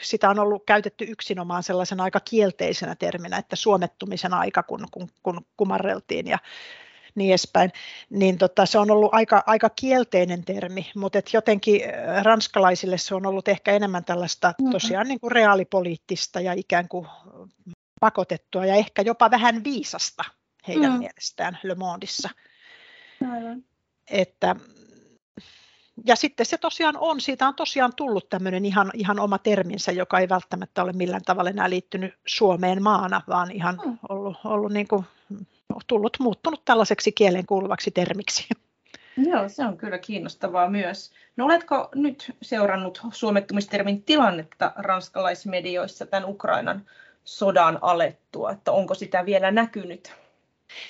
sitä 0.00 0.30
on 0.30 0.38
ollut 0.38 0.62
käytetty 0.66 1.04
yksinomaan 1.08 1.62
sellaisen 1.62 2.00
aika 2.00 2.20
kielteisenä 2.20 2.94
terminä, 2.94 3.36
että 3.38 3.56
suomettumisen 3.56 4.34
aika, 4.34 4.62
kun, 4.62 4.86
kun, 4.90 5.08
kun 5.22 5.40
kumarreltiin 5.56 6.26
ja 6.26 6.38
niin 7.14 7.30
edespäin, 7.30 7.70
niin 8.10 8.38
tota, 8.38 8.66
se 8.66 8.78
on 8.78 8.90
ollut 8.90 9.14
aika, 9.14 9.42
aika 9.46 9.70
kielteinen 9.70 10.44
termi, 10.44 10.90
mutta 10.96 11.18
et 11.18 11.32
jotenkin 11.32 11.80
ranskalaisille 12.22 12.98
se 12.98 13.14
on 13.14 13.26
ollut 13.26 13.48
ehkä 13.48 13.72
enemmän 13.72 14.04
tällaista 14.04 14.54
tosiaan 14.70 15.08
niin 15.08 15.20
kuin 15.20 15.32
reaalipoliittista 15.32 16.40
ja 16.40 16.52
ikään 16.52 16.88
kuin 16.88 17.06
pakotettua 18.00 18.66
ja 18.66 18.74
ehkä 18.74 19.02
jopa 19.02 19.30
vähän 19.30 19.64
viisasta 19.64 20.24
heidän 20.68 20.92
mm. 20.92 20.98
mielestään 20.98 21.58
Le 21.62 21.74
Mondissa. 21.74 22.30
Aivan. 23.32 23.64
Että 24.10 24.56
ja 26.06 26.16
sitten 26.16 26.46
se 26.46 26.58
tosiaan 26.58 26.96
on, 26.98 27.20
siitä 27.20 27.48
on 27.48 27.54
tosiaan 27.54 27.92
tullut 27.96 28.28
tämmöinen 28.28 28.64
ihan, 28.64 28.90
ihan 28.94 29.20
oma 29.20 29.38
terminsä, 29.38 29.92
joka 29.92 30.18
ei 30.18 30.28
välttämättä 30.28 30.82
ole 30.82 30.92
millään 30.92 31.22
tavalla 31.22 31.50
enää 31.50 31.70
liittynyt 31.70 32.14
Suomeen 32.26 32.82
maana, 32.82 33.20
vaan 33.28 33.50
ihan 33.50 33.80
mm. 33.84 33.98
ollut, 34.08 34.36
ollut 34.44 34.72
niin 34.72 34.88
kuin, 34.88 35.04
tullut, 35.86 36.16
muuttunut 36.20 36.64
tällaiseksi 36.64 37.12
kieleen 37.12 37.46
kuuluvaksi 37.46 37.90
termiksi. 37.90 38.46
Joo, 39.16 39.48
se 39.48 39.64
on 39.64 39.76
kyllä 39.76 39.98
kiinnostavaa 39.98 40.70
myös. 40.70 41.12
No 41.36 41.44
oletko 41.44 41.88
nyt 41.94 42.36
seurannut 42.42 43.00
suomettumistermin 43.12 44.02
tilannetta 44.02 44.72
ranskalaismedioissa 44.76 46.06
tämän 46.06 46.28
Ukrainan 46.28 46.86
sodan 47.24 47.78
alettua, 47.82 48.50
että 48.50 48.72
onko 48.72 48.94
sitä 48.94 49.26
vielä 49.26 49.50
näkynyt? 49.50 50.12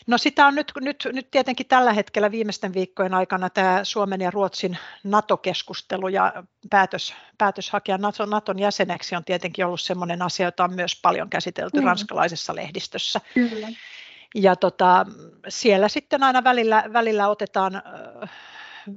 No 0.06 0.18
sitä 0.18 0.46
on 0.46 0.54
nyt, 0.54 0.72
nyt, 0.80 1.08
nyt 1.12 1.30
tietenkin 1.30 1.66
tällä 1.66 1.92
hetkellä 1.92 2.30
viimeisten 2.30 2.74
viikkojen 2.74 3.14
aikana 3.14 3.50
tämä 3.50 3.80
Suomen 3.82 4.20
ja 4.20 4.30
Ruotsin 4.30 4.78
NATO-keskustelu 5.04 6.08
ja 6.08 6.44
päätös, 6.70 7.14
päätös 7.38 7.70
hakea 7.70 7.98
Naton, 7.98 8.30
Naton 8.30 8.58
jäseneksi 8.58 9.16
on 9.16 9.24
tietenkin 9.24 9.66
ollut 9.66 9.80
sellainen 9.80 10.22
asia, 10.22 10.46
jota 10.46 10.64
on 10.64 10.74
myös 10.74 11.00
paljon 11.02 11.30
käsitelty 11.30 11.80
mm. 11.80 11.86
ranskalaisessa 11.86 12.54
lehdistössä. 12.54 13.20
Kyllä. 13.34 13.68
Ja 14.34 14.56
tota, 14.56 15.06
siellä 15.48 15.88
sitten 15.88 16.22
aina 16.22 16.44
välillä, 16.44 16.84
välillä 16.92 17.28
otetaan 17.28 17.82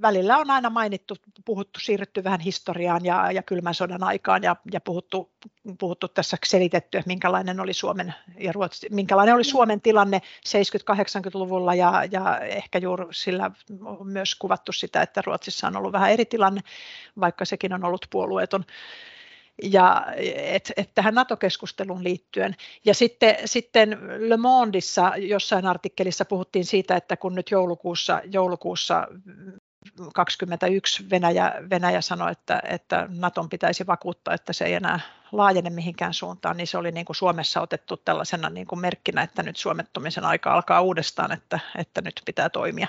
välillä 0.01 0.37
on 0.37 0.51
aina 0.51 0.69
mainittu, 0.69 1.15
puhuttu, 1.45 1.79
siirrytty 1.79 2.23
vähän 2.23 2.39
historiaan 2.39 3.05
ja, 3.05 3.31
ja 3.31 3.43
kylmän 3.43 3.73
sodan 3.73 4.03
aikaan 4.03 4.43
ja, 4.43 4.55
ja 4.71 4.81
puhuttu, 4.81 5.31
puhuttu 5.79 6.07
tässä 6.07 6.37
selitetty, 6.45 6.97
että 6.97 7.07
minkälainen 7.07 7.59
oli 7.59 7.73
Suomen 7.73 8.13
ja 8.37 8.51
Ruotsi, 8.51 8.87
minkälainen 8.91 9.35
oli 9.35 9.43
Suomen 9.43 9.81
tilanne 9.81 10.21
70-80-luvulla 10.47 11.75
ja, 11.75 12.03
ja 12.11 12.39
ehkä 12.39 12.79
juuri 12.79 13.05
sillä 13.11 13.51
on 13.85 14.07
myös 14.07 14.35
kuvattu 14.35 14.71
sitä, 14.71 15.01
että 15.01 15.21
Ruotsissa 15.25 15.67
on 15.67 15.77
ollut 15.77 15.91
vähän 15.91 16.11
eri 16.11 16.25
tilanne, 16.25 16.61
vaikka 17.19 17.45
sekin 17.45 17.73
on 17.73 17.85
ollut 17.85 18.05
puolueeton 18.09 18.63
ja 19.63 20.05
et, 20.35 20.73
et 20.77 20.89
tähän 20.95 21.15
NATO-keskusteluun 21.15 22.03
liittyen. 22.03 22.55
Ja 22.85 22.93
sitten, 22.93 23.35
sitten 23.45 23.97
Le 24.17 24.37
Mondissa 24.37 25.13
jossain 25.17 25.65
artikkelissa 25.65 26.25
puhuttiin 26.25 26.65
siitä, 26.65 26.95
että 26.95 27.17
kun 27.17 27.35
nyt 27.35 27.51
joulukuussa, 27.51 28.21
joulukuussa 28.25 29.07
21 30.13 31.09
Venäjä, 31.09 31.53
Venäjä 31.69 32.01
sanoi, 32.01 32.31
että, 32.31 32.61
että 32.69 33.07
Naton 33.09 33.49
pitäisi 33.49 33.87
vakuuttaa, 33.87 34.33
että 34.33 34.53
se 34.53 34.65
ei 34.65 34.73
enää 34.73 34.99
laajene 35.31 35.69
mihinkään 35.69 36.13
suuntaan, 36.13 36.57
niin 36.57 36.67
se 36.67 36.77
oli 36.77 36.91
niin 36.91 37.05
kuin 37.05 37.15
Suomessa 37.15 37.61
otettu 37.61 37.97
tällaisena 37.97 38.49
niin 38.49 38.67
kuin 38.67 38.79
merkkinä, 38.79 39.21
että 39.21 39.43
nyt 39.43 39.57
suomettumisen 39.57 40.25
aika 40.25 40.53
alkaa 40.53 40.81
uudestaan, 40.81 41.31
että, 41.31 41.59
että 41.77 42.01
nyt 42.01 42.21
pitää 42.25 42.49
toimia. 42.49 42.87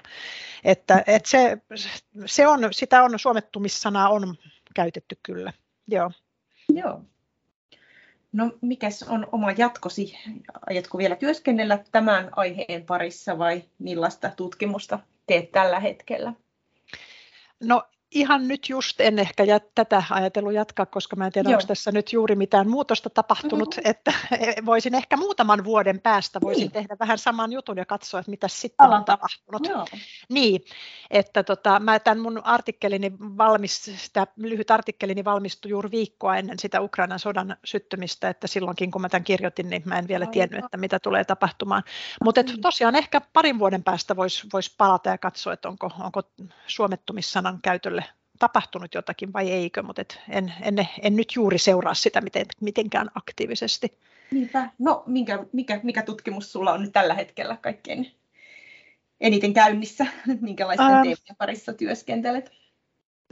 Että, 0.65 1.05
että 1.07 1.31
se, 1.31 1.59
se 2.27 2.47
on, 2.47 2.61
sitä 2.71 3.03
on, 3.03 3.19
suomettumissanaa 3.19 4.09
on 4.09 4.35
käytetty 4.75 5.19
kyllä, 5.23 5.53
joo. 5.89 6.11
Joo. 6.75 7.03
No 8.33 8.53
mikäs 8.61 9.03
on 9.03 9.27
oma 9.33 9.53
jatkosi? 9.53 10.19
Aiotko 10.67 10.99
vielä 10.99 11.17
työskennellä 11.17 11.85
tämän 11.93 12.29
aiheen 12.37 12.85
parissa 12.87 13.39
vai 13.39 13.63
millaista 13.79 14.31
tutkimusta 14.37 14.99
teet 15.27 15.53
tällä 15.53 15.81
hetkellä? 15.81 16.33
No 17.61 17.83
ihan 18.11 18.49
nyt 18.49 18.69
just 18.69 19.01
en 19.01 19.19
ehkä 19.19 19.45
jät, 19.45 19.65
tätä 19.75 20.03
ajatellut 20.11 20.53
jatkaa, 20.53 20.87
koska 20.87 21.17
mä 21.17 21.27
en 21.27 21.33
tiedä, 21.33 21.51
Joo. 21.51 21.57
onko 21.57 21.67
tässä 21.67 21.93
nyt 21.93 22.13
juuri 22.13 22.37
mitään 22.37 22.69
muutosta 22.69 23.11
tapahtunut, 23.11 23.77
mm-hmm. 23.77 23.91
että 23.91 24.13
voisin 24.67 24.95
ehkä 24.95 25.17
muutaman 25.17 25.65
vuoden 25.65 26.01
päästä 26.01 26.41
voisin 26.41 26.61
niin. 26.61 26.73
tehdä 26.73 26.97
vähän 27.01 27.19
saman 27.19 27.53
jutun 27.53 27.77
ja 27.77 27.85
katsoa, 27.85 28.21
että 28.21 28.31
mitä 28.31 28.49
sitten 28.49 28.87
Alata. 28.87 28.99
on 28.99 29.05
tapahtunut. 29.05 29.69
Joo. 29.69 29.87
Niin, 30.29 30.65
että 31.11 31.43
tota, 31.43 31.81
mä 31.81 31.99
tämän 31.99 32.21
mun 32.21 32.45
artikkelini 32.45 33.13
valmis, 33.21 34.11
tämä 34.13 34.27
lyhyt 34.37 34.71
artikkelini 34.71 35.25
valmistui 35.25 35.71
juuri 35.71 35.91
viikkoa 35.91 36.37
ennen 36.37 36.59
sitä 36.59 36.81
Ukrainan 36.81 37.19
sodan 37.19 37.57
syttymistä, 37.65 38.29
että 38.29 38.47
silloinkin 38.47 38.91
kun 38.91 39.01
mä 39.01 39.09
tämän 39.09 39.25
kirjoitin, 39.25 39.71
niin 39.71 39.83
mä 39.85 39.99
en 39.99 40.09
vielä 40.09 40.23
Aivan. 40.23 40.33
tiennyt, 40.33 40.65
että 40.65 40.77
mitä 40.77 40.99
tulee 40.99 41.25
tapahtumaan. 41.25 41.83
Mutta 42.25 42.43
mm. 42.43 42.61
tosiaan 42.61 42.97
ehkä 42.97 43.21
parin 43.33 43.59
vuoden 43.59 43.85
päästä 43.85 44.17
voisi 44.17 44.47
vois 44.53 44.75
palata 44.79 45.11
ja 45.11 45.19
katsoa, 45.19 45.53
että 45.53 45.69
onko, 45.69 45.91
onko 46.01 46.23
suomettumissanan 46.67 47.59
käytöllä 47.63 48.03
tapahtunut 48.39 48.95
jotakin 48.95 49.33
vai 49.33 49.51
eikö, 49.51 49.83
mutta 49.83 50.03
et 50.03 50.21
en, 50.29 50.53
en, 50.63 50.89
en 51.03 51.17
nyt 51.17 51.33
juuri 51.35 51.59
seuraa 51.59 51.95
sitä 51.95 52.21
miten, 52.21 52.47
mitenkään 52.61 53.11
aktiivisesti. 53.15 53.99
Niinpä. 54.31 54.71
No 54.79 55.03
minkä, 55.07 55.45
mikä, 55.53 55.81
mikä 55.83 56.03
tutkimus 56.03 56.53
sulla 56.53 56.73
on 56.73 56.83
nyt 56.83 56.93
tällä 56.93 57.15
hetkellä 57.15 57.57
kaikkein 57.57 58.13
eniten 59.21 59.55
käynnissä? 59.55 60.07
Minkälaisten 60.41 60.87
ähm, 60.87 61.03
teemien 61.03 61.37
parissa 61.39 61.73
työskentelet? 61.73 62.51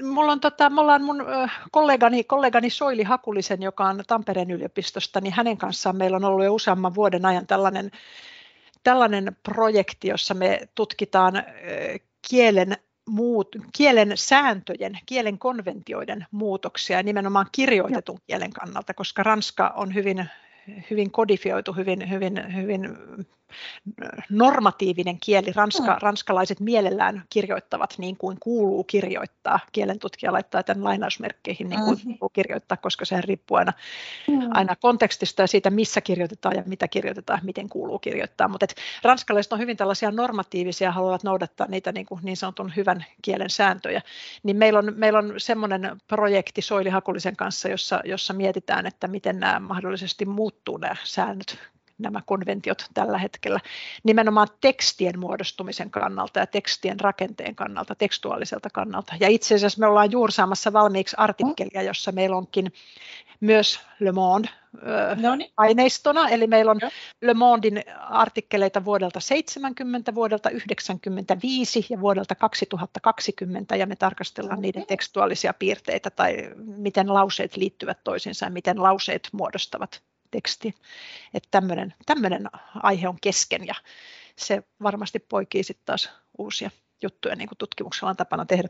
Mulla 0.03 0.33
on, 0.33 0.40
tota, 0.40 0.71
mulla 0.71 0.95
on 0.95 1.05
mun 1.05 1.25
kollegani, 1.71 2.25
kollegani 2.25 2.71
Soili 2.71 3.03
Hakulisen, 3.03 3.62
joka 3.62 3.85
on 3.85 4.05
Tampereen 4.07 4.51
yliopistosta, 4.51 5.21
niin 5.21 5.33
hänen 5.33 5.57
kanssaan 5.57 5.97
meillä 5.97 6.16
on 6.16 6.25
ollut 6.25 6.45
jo 6.45 6.55
useamman 6.55 6.95
vuoden 6.95 7.27
ajan 7.27 7.47
tällainen, 7.47 7.90
tällainen 8.83 9.37
projekti, 9.42 10.09
jossa 10.09 10.35
me 10.35 10.61
tutkitaan 10.75 11.35
kielen 12.31 12.77
muut, 13.09 13.49
kielen 13.73 14.12
sääntöjen, 14.14 14.99
kielen 15.07 15.38
konventioiden 15.38 16.27
muutoksia 16.31 17.03
nimenomaan 17.03 17.47
kirjoitetun 17.53 18.19
kielen 18.27 18.53
kannalta, 18.53 18.95
koska 18.95 19.23
ranska 19.23 19.69
on 19.77 19.95
hyvin 19.95 20.29
hyvin 20.90 21.11
kodifioitu, 21.11 21.73
hyvin, 21.73 22.11
hyvin, 22.11 22.55
hyvin 22.55 22.99
normatiivinen 24.30 25.18
kieli. 25.20 25.52
Ranska, 25.54 25.92
mm. 25.92 25.98
Ranskalaiset 26.02 26.61
mielellään 26.61 27.22
kirjoittavat 27.30 27.94
niin 27.98 28.16
kuin 28.16 28.37
kuuluu 28.40 28.85
kirjoittaa. 28.85 29.61
Kielen 29.72 29.98
tutkija 29.98 30.32
laittaa 30.32 30.62
tämän 30.62 30.85
lainausmerkkeihin 30.85 31.68
niin 31.68 31.80
kuin 31.80 31.98
mm. 31.98 32.02
kuuluu 32.02 32.28
kirjoittaa, 32.28 32.76
koska 32.76 33.04
se 33.04 33.20
riippuu 33.20 33.56
aina, 33.56 33.72
mm. 34.28 34.48
aina 34.50 34.76
kontekstista 34.76 35.42
ja 35.42 35.46
siitä, 35.46 35.70
missä 35.70 36.00
kirjoitetaan 36.00 36.56
ja 36.56 36.62
mitä 36.66 36.88
kirjoitetaan, 36.88 37.40
miten 37.42 37.68
kuuluu 37.68 37.98
kirjoittaa. 37.98 38.48
Mutta 38.48 38.66
ranskalaiset 39.02 39.52
on 39.52 39.59
hyvin 39.59 39.76
tällaisia 39.76 40.11
normatiivisia, 40.11 40.92
haluavat 40.92 41.24
noudattaa 41.24 41.66
niitä 41.66 41.92
niin, 41.92 42.06
kuin 42.06 42.20
niin 42.22 42.37
sanotun 42.37 42.72
hyvän 42.76 43.04
kielen 43.22 43.50
sääntöjä. 43.50 44.02
Niin 44.42 44.56
meillä 44.56 44.78
on, 44.78 44.92
meillä 44.96 45.18
on 45.18 45.35
semmoinen 45.37 45.96
projekti 46.09 46.62
Soili 46.62 46.90
Hakulisen 46.90 47.37
kanssa, 47.37 47.68
jossa, 47.68 48.00
jossa 48.04 48.35
mietitään, 48.35 48.87
että 48.87 49.09
miten 49.09 49.40
nämä 49.40 49.61
mahdollisesti 49.61 50.24
muut 50.24 50.56
muuttuu 50.56 50.76
nämä 50.76 50.96
säännöt 51.04 51.59
nämä 51.98 52.22
konventiot 52.26 52.87
tällä 52.94 53.18
hetkellä 53.18 53.61
nimenomaan 54.04 54.48
tekstien 54.61 55.18
muodostumisen 55.18 55.90
kannalta 55.90 56.38
ja 56.38 56.46
tekstien 56.46 57.00
rakenteen 57.00 57.54
kannalta, 57.54 57.94
tekstuaaliselta 57.94 58.70
kannalta. 58.70 59.14
Ja 59.20 59.28
itse 59.28 59.54
asiassa 59.54 59.80
me 59.80 59.87
ollaan 59.87 60.12
juuri 60.12 60.32
saamassa 60.32 60.72
valmiiksi 60.72 61.16
artikkelia, 61.18 61.82
jossa 61.82 62.12
meillä 62.12 62.37
onkin 62.37 62.72
myös 63.40 63.80
Le 64.00 64.12
Monde 64.12 64.48
no 65.20 65.37
niin. 65.37 65.50
aineistona, 65.56 66.28
eli 66.28 66.46
meillä 66.46 66.70
on 66.70 66.78
Joo. 66.80 66.90
Le 67.20 67.35
Mondin 67.35 67.82
artikkeleita 68.09 68.85
vuodelta 68.85 69.20
70, 69.20 70.14
vuodelta 70.14 70.50
95 70.50 71.87
ja 71.90 72.00
vuodelta 72.00 72.35
2020, 72.35 73.76
ja 73.76 73.87
me 73.87 73.96
tarkastellaan 73.96 74.59
okay. 74.59 74.62
niiden 74.62 74.87
tekstuaalisia 74.87 75.54
piirteitä 75.54 76.11
tai 76.11 76.50
miten 76.56 77.14
lauseet 77.14 77.56
liittyvät 77.56 77.98
toisiinsa 78.04 78.46
ja 78.46 78.50
miten 78.50 78.82
lauseet 78.82 79.28
muodostavat 79.32 80.02
teksti. 80.31 80.75
Että 81.35 81.49
tämmöinen, 82.07 82.51
aihe 82.83 83.09
on 83.09 83.19
kesken 83.21 83.67
ja 83.67 83.75
se 84.37 84.62
varmasti 84.83 85.19
poikii 85.19 85.62
sitten 85.62 85.87
taas 85.87 86.11
uusia 86.39 86.71
juttuja, 87.03 87.37
niin 87.37 87.49
kuin 87.49 87.59
tutkimuksella 87.59 88.11
on 88.11 88.17
tapana 88.17 88.45
tehdä. 88.45 88.69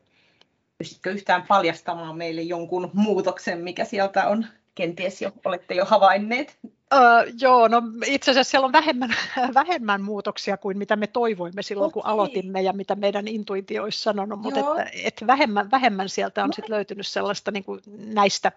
Pystytkö 0.79 1.11
yhtään 1.11 1.43
paljastamaan 1.43 2.17
meille 2.17 2.43
jonkun 2.43 2.91
muutoksen, 2.93 3.59
mikä 3.59 3.85
sieltä 3.85 4.29
on 4.29 4.47
kenties 4.77 5.23
jo 5.23 5.33
olette 5.45 5.75
jo 5.75 5.85
havainneet? 5.85 6.59
Öö, 6.95 7.01
joo, 7.41 7.69
no 7.69 7.83
itse 8.07 8.31
asiassa 8.31 8.51
siellä 8.51 8.67
on 8.67 8.73
vähemmän, 8.73 9.15
vähemmän 9.55 10.03
muutoksia 10.03 10.57
kuin 10.57 10.79
mitä 10.79 10.97
me 10.97 11.07
toivoimme 11.07 11.63
silloin, 11.63 11.89
okay. 11.89 12.03
kun 12.03 12.11
aloitimme 12.11 12.63
ja 12.63 12.73
mitä 12.73 12.95
meidän 12.95 13.29
intuitio 13.29 13.83
olisi 13.83 14.03
sanonut, 14.03 14.41
mutta 14.41 14.61
että, 14.61 14.91
että 15.05 15.27
vähemmän, 15.27 15.71
vähemmän 15.71 16.09
sieltä 16.09 16.43
on 16.43 16.49
no. 16.49 16.53
sit 16.53 16.69
löytynyt 16.69 17.07
sellaista 17.07 17.51
niin 17.51 17.65
kuin 17.65 17.81
näistä 17.97 18.53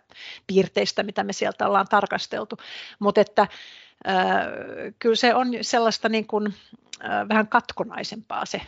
piirteistä, 0.48 1.04
mitä 1.04 1.24
me 1.24 1.34
sieltä 1.34 1.68
ollaan 1.68 1.88
tarkasteltu, 1.90 2.58
mutta 3.00 3.22
että 3.22 3.48
öö, 4.08 4.92
kyllä 5.00 5.16
se 5.16 5.36
on 5.36 5.48
sellaista 5.62 6.10
niin 6.10 6.28
kuin, 6.28 6.54
öö, 7.04 7.28
vähän 7.30 7.48
katkonaisempaa 7.48 8.46
se 8.46 8.62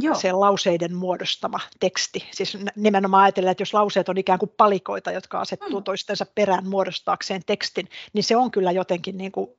Joo. 0.00 0.14
se 0.14 0.32
lauseiden 0.32 0.94
muodostama 0.94 1.60
teksti. 1.80 2.28
Siis 2.30 2.58
nimenomaan 2.76 3.22
ajatellen, 3.22 3.50
että 3.50 3.62
jos 3.62 3.74
lauseet 3.74 4.08
on 4.08 4.18
ikään 4.18 4.38
kuin 4.38 4.52
palikoita, 4.56 5.12
jotka 5.12 5.40
asettuu 5.40 5.80
mm. 5.80 5.84
toistensa 5.84 6.26
perään 6.34 6.68
muodostaakseen 6.68 7.42
tekstin, 7.46 7.88
niin 8.12 8.24
se 8.24 8.36
on 8.36 8.50
kyllä 8.50 8.72
jotenkin 8.72 9.18
niin 9.18 9.32
kuin 9.32 9.50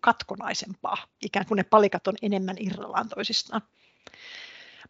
katkonaisempaa. 0.00 0.96
Ikään 1.22 1.46
kuin 1.46 1.56
ne 1.56 1.64
palikat 1.64 2.06
on 2.06 2.14
enemmän 2.22 2.56
irrallaan 2.58 3.08
toisistaan. 3.08 3.62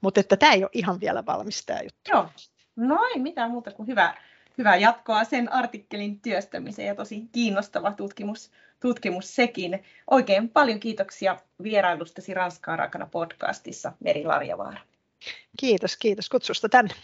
Mutta 0.01 0.21
että 0.21 0.37
tämä 0.37 0.53
ei 0.53 0.63
ole 0.63 0.71
ihan 0.73 1.01
vielä 1.01 1.27
valmis 1.27 1.67
tämä 1.67 1.81
juttu. 1.81 2.11
Joo. 2.11 2.29
No 2.77 2.99
ei 3.15 3.21
mitään 3.21 3.51
muuta 3.51 3.71
kuin 3.71 3.87
hyvä, 3.87 4.15
hyvää 4.59 4.77
jatkoa 4.77 5.25
sen 5.25 5.53
artikkelin 5.53 6.21
työstämiseen 6.21 6.89
ja 6.89 6.95
tosi 6.95 7.23
kiinnostava 7.33 7.93
tutkimus, 7.93 8.51
tutkimus 8.81 9.35
sekin. 9.35 9.85
Oikein 10.11 10.49
paljon 10.49 10.81
kiitoksia 10.81 11.37
vierailustasi 11.63 12.35
Ranskaa 12.35 12.77
rakana 12.77 13.07
podcastissa 13.07 13.93
Meri 14.01 14.25
Larjavaara. 14.25 14.81
Kiitos, 15.61 15.97
kiitos 15.97 16.29
kutsusta 16.29 16.69
tänne. 16.69 16.95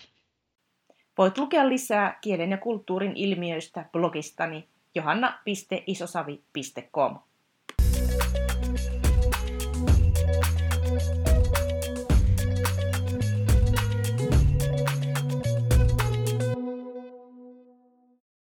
Voit 1.19 1.39
lukea 1.39 1.69
lisää 1.69 2.19
kielen 2.21 2.51
ja 2.51 2.59
kulttuurin 2.59 3.17
ilmiöistä 3.17 3.85
blogistani 3.93 4.69
johanna.isosavi.com. 4.95 7.19